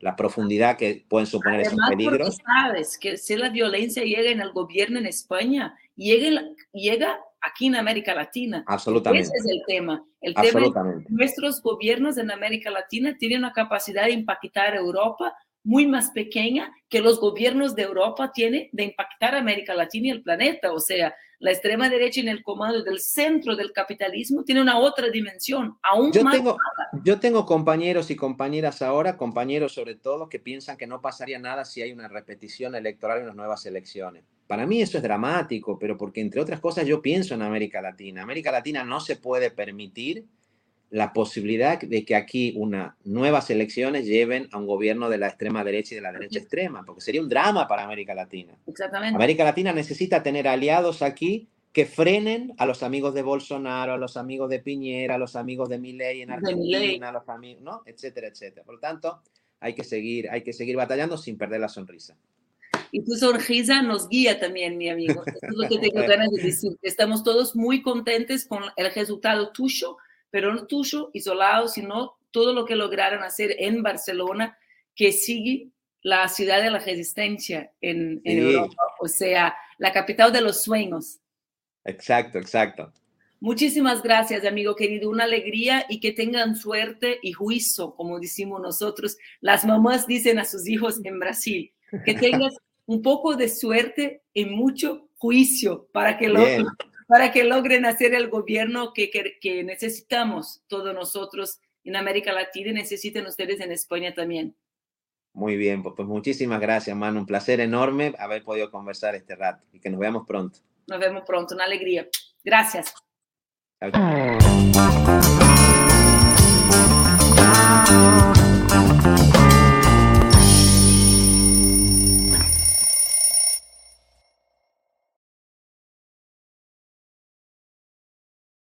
la, 0.00 0.16
profundidad 0.16 0.78
que 0.78 1.04
pueden 1.06 1.26
suponer 1.26 1.66
Además, 1.66 1.72
esos 1.72 1.88
peligros. 1.90 2.38
sabes 2.46 2.98
que 2.98 3.18
si 3.18 3.36
la 3.36 3.50
violencia 3.50 4.04
llega 4.04 4.30
en 4.30 4.40
el 4.40 4.52
gobierno 4.52 4.98
en 4.98 5.04
España, 5.04 5.76
llega, 5.96 6.42
llega 6.72 7.20
aquí 7.42 7.66
en 7.66 7.76
América 7.76 8.14
Latina. 8.14 8.64
Absolutamente. 8.66 9.28
Ese 9.28 9.36
es 9.36 9.46
el 9.46 9.62
tema. 9.66 10.02
El 10.22 10.34
tema 10.34 10.60
es 10.60 10.72
que 10.72 11.04
nuestros 11.10 11.60
gobiernos 11.60 12.16
en 12.16 12.30
América 12.30 12.70
Latina 12.70 13.14
tienen 13.18 13.40
una 13.40 13.52
capacidad 13.52 14.06
de 14.06 14.12
impactar 14.12 14.72
a 14.72 14.78
Europa 14.78 15.34
muy 15.64 15.86
más 15.86 16.10
pequeña 16.10 16.72
que 16.88 17.00
los 17.00 17.18
gobiernos 17.18 17.74
de 17.74 17.82
Europa 17.82 18.30
tienen 18.32 18.68
de 18.70 18.84
impactar 18.84 19.34
a 19.34 19.38
América 19.38 19.74
Latina 19.74 20.08
y 20.08 20.10
el 20.10 20.22
planeta. 20.22 20.72
O 20.72 20.78
sea, 20.78 21.14
la 21.38 21.50
extrema 21.50 21.88
derecha 21.88 22.20
en 22.20 22.28
el 22.28 22.42
comando 22.42 22.82
del 22.82 23.00
centro 23.00 23.56
del 23.56 23.72
capitalismo 23.72 24.44
tiene 24.44 24.62
una 24.62 24.78
otra 24.78 25.08
dimensión, 25.08 25.76
aún 25.82 26.12
yo 26.12 26.22
más. 26.22 26.36
Tengo, 26.36 26.56
yo 27.02 27.18
tengo 27.18 27.44
compañeros 27.44 28.10
y 28.10 28.16
compañeras 28.16 28.82
ahora, 28.82 29.16
compañeros 29.16 29.74
sobre 29.74 29.94
todo, 29.94 30.28
que 30.28 30.38
piensan 30.38 30.76
que 30.76 30.86
no 30.86 31.00
pasaría 31.00 31.38
nada 31.38 31.64
si 31.64 31.82
hay 31.82 31.92
una 31.92 32.08
repetición 32.08 32.74
electoral 32.74 33.20
en 33.20 33.26
las 33.26 33.36
nuevas 33.36 33.66
elecciones. 33.66 34.24
Para 34.46 34.66
mí 34.66 34.82
eso 34.82 34.98
es 34.98 35.02
dramático, 35.02 35.78
pero 35.78 35.96
porque 35.96 36.20
entre 36.20 36.40
otras 36.40 36.60
cosas 36.60 36.86
yo 36.86 37.00
pienso 37.00 37.34
en 37.34 37.42
América 37.42 37.80
Latina. 37.80 38.22
América 38.22 38.52
Latina 38.52 38.84
no 38.84 39.00
se 39.00 39.16
puede 39.16 39.50
permitir 39.50 40.26
la 40.90 41.12
posibilidad 41.12 41.80
de 41.80 42.04
que 42.04 42.14
aquí 42.14 42.54
unas 42.56 42.94
nuevas 43.04 43.50
elecciones 43.50 44.06
lleven 44.06 44.48
a 44.52 44.58
un 44.58 44.66
gobierno 44.66 45.08
de 45.08 45.18
la 45.18 45.28
extrema 45.28 45.64
derecha 45.64 45.94
y 45.94 45.96
de 45.96 46.02
la 46.02 46.12
derecha 46.12 46.38
extrema, 46.38 46.84
porque 46.84 47.00
sería 47.00 47.20
un 47.20 47.28
drama 47.28 47.66
para 47.66 47.84
América 47.84 48.14
Latina. 48.14 48.56
Exactamente. 48.66 49.16
América 49.16 49.44
Latina 49.44 49.72
necesita 49.72 50.22
tener 50.22 50.46
aliados 50.46 51.02
aquí 51.02 51.48
que 51.72 51.86
frenen 51.86 52.54
a 52.58 52.66
los 52.66 52.84
amigos 52.84 53.14
de 53.14 53.22
Bolsonaro, 53.22 53.94
a 53.94 53.98
los 53.98 54.16
amigos 54.16 54.48
de 54.48 54.60
Piñera, 54.60 55.16
a 55.16 55.18
los 55.18 55.34
amigos 55.34 55.68
de 55.68 55.78
Milei 55.78 56.22
en 56.22 56.30
Argentina, 56.30 57.08
a 57.08 57.12
los 57.12 57.28
amigos, 57.28 57.62
¿no? 57.62 57.82
etcétera, 57.84 58.28
etcétera. 58.28 58.64
Por 58.64 58.76
lo 58.76 58.80
tanto, 58.80 59.20
hay 59.58 59.74
que 59.74 59.82
seguir, 59.82 60.30
hay 60.30 60.42
que 60.42 60.52
seguir 60.52 60.76
batallando 60.76 61.18
sin 61.18 61.36
perder 61.36 61.60
la 61.60 61.68
sonrisa. 61.68 62.16
Y 62.92 63.02
tu 63.02 63.14
sonrisa 63.14 63.82
nos 63.82 64.08
guía 64.08 64.38
también, 64.38 64.78
mi 64.78 64.88
amigo. 64.88 65.24
Eso 65.26 65.38
es 65.42 65.56
lo 65.56 65.68
que 65.68 65.78
tengo 65.78 66.00
ganas 66.06 66.30
de 66.30 66.42
decir. 66.44 66.78
Estamos 66.80 67.24
todos 67.24 67.56
muy 67.56 67.82
contentos 67.82 68.44
con 68.44 68.62
el 68.76 68.94
resultado 68.94 69.50
tuyo 69.50 69.96
pero 70.34 70.52
no 70.52 70.66
tuyo, 70.66 71.10
isolado, 71.12 71.68
sino 71.68 72.16
todo 72.32 72.52
lo 72.52 72.64
que 72.64 72.74
lograron 72.74 73.22
hacer 73.22 73.54
en 73.56 73.84
Barcelona, 73.84 74.58
que 74.96 75.12
sigue 75.12 75.68
la 76.02 76.26
ciudad 76.28 76.60
de 76.60 76.72
la 76.72 76.80
resistencia 76.80 77.70
en, 77.80 78.20
en 78.24 78.38
sí. 78.40 78.52
Europa, 78.52 78.82
o 78.98 79.06
sea, 79.06 79.54
la 79.78 79.92
capital 79.92 80.32
de 80.32 80.40
los 80.40 80.64
sueños. 80.64 81.20
Exacto, 81.84 82.38
exacto. 82.40 82.92
Muchísimas 83.38 84.02
gracias, 84.02 84.44
amigo 84.44 84.74
querido. 84.74 85.08
Una 85.08 85.22
alegría 85.22 85.86
y 85.88 86.00
que 86.00 86.10
tengan 86.10 86.56
suerte 86.56 87.20
y 87.22 87.30
juicio, 87.30 87.94
como 87.94 88.18
decimos 88.18 88.60
nosotros. 88.60 89.16
Las 89.40 89.64
mamás 89.64 90.04
dicen 90.08 90.40
a 90.40 90.44
sus 90.44 90.68
hijos 90.68 91.00
en 91.04 91.20
Brasil, 91.20 91.72
que 92.04 92.14
tengas 92.14 92.56
un 92.86 93.02
poco 93.02 93.36
de 93.36 93.48
suerte 93.48 94.22
y 94.32 94.46
mucho 94.46 95.08
juicio 95.16 95.86
para 95.92 96.18
que 96.18 96.28
lo, 96.28 96.44
para 97.06 97.32
que 97.32 97.44
logren 97.44 97.84
hacer 97.84 98.14
el 98.14 98.28
gobierno 98.28 98.92
que, 98.92 99.10
que, 99.10 99.38
que, 99.40 99.64
necesitamos 99.64 100.62
todos 100.66 100.94
nosotros 100.94 101.60
en 101.84 101.96
América 101.96 102.32
Latina 102.32 102.70
y 102.70 102.74
necesiten 102.74 103.26
ustedes 103.26 103.60
en 103.60 103.72
España 103.72 104.14
también. 104.14 104.56
Muy 105.32 105.56
bien, 105.56 105.82
pues, 105.82 105.94
pues 105.96 106.06
muchísimas 106.06 106.60
gracias, 106.60 106.96
Manu. 106.96 107.20
Un 107.20 107.26
placer 107.26 107.60
enorme 107.60 108.14
haber 108.18 108.44
podido 108.44 108.70
conversar 108.70 109.14
este 109.14 109.34
rato 109.34 109.64
y 109.72 109.80
que 109.80 109.90
nos 109.90 109.98
veamos 109.98 110.26
pronto. 110.26 110.60
Nos 110.86 111.00
vemos 111.00 111.24
pronto, 111.26 111.54
una 111.54 111.64
alegría. 111.64 112.08
Gracias. 112.44 112.94
Chao, 113.80 113.90
chao. 113.90 115.43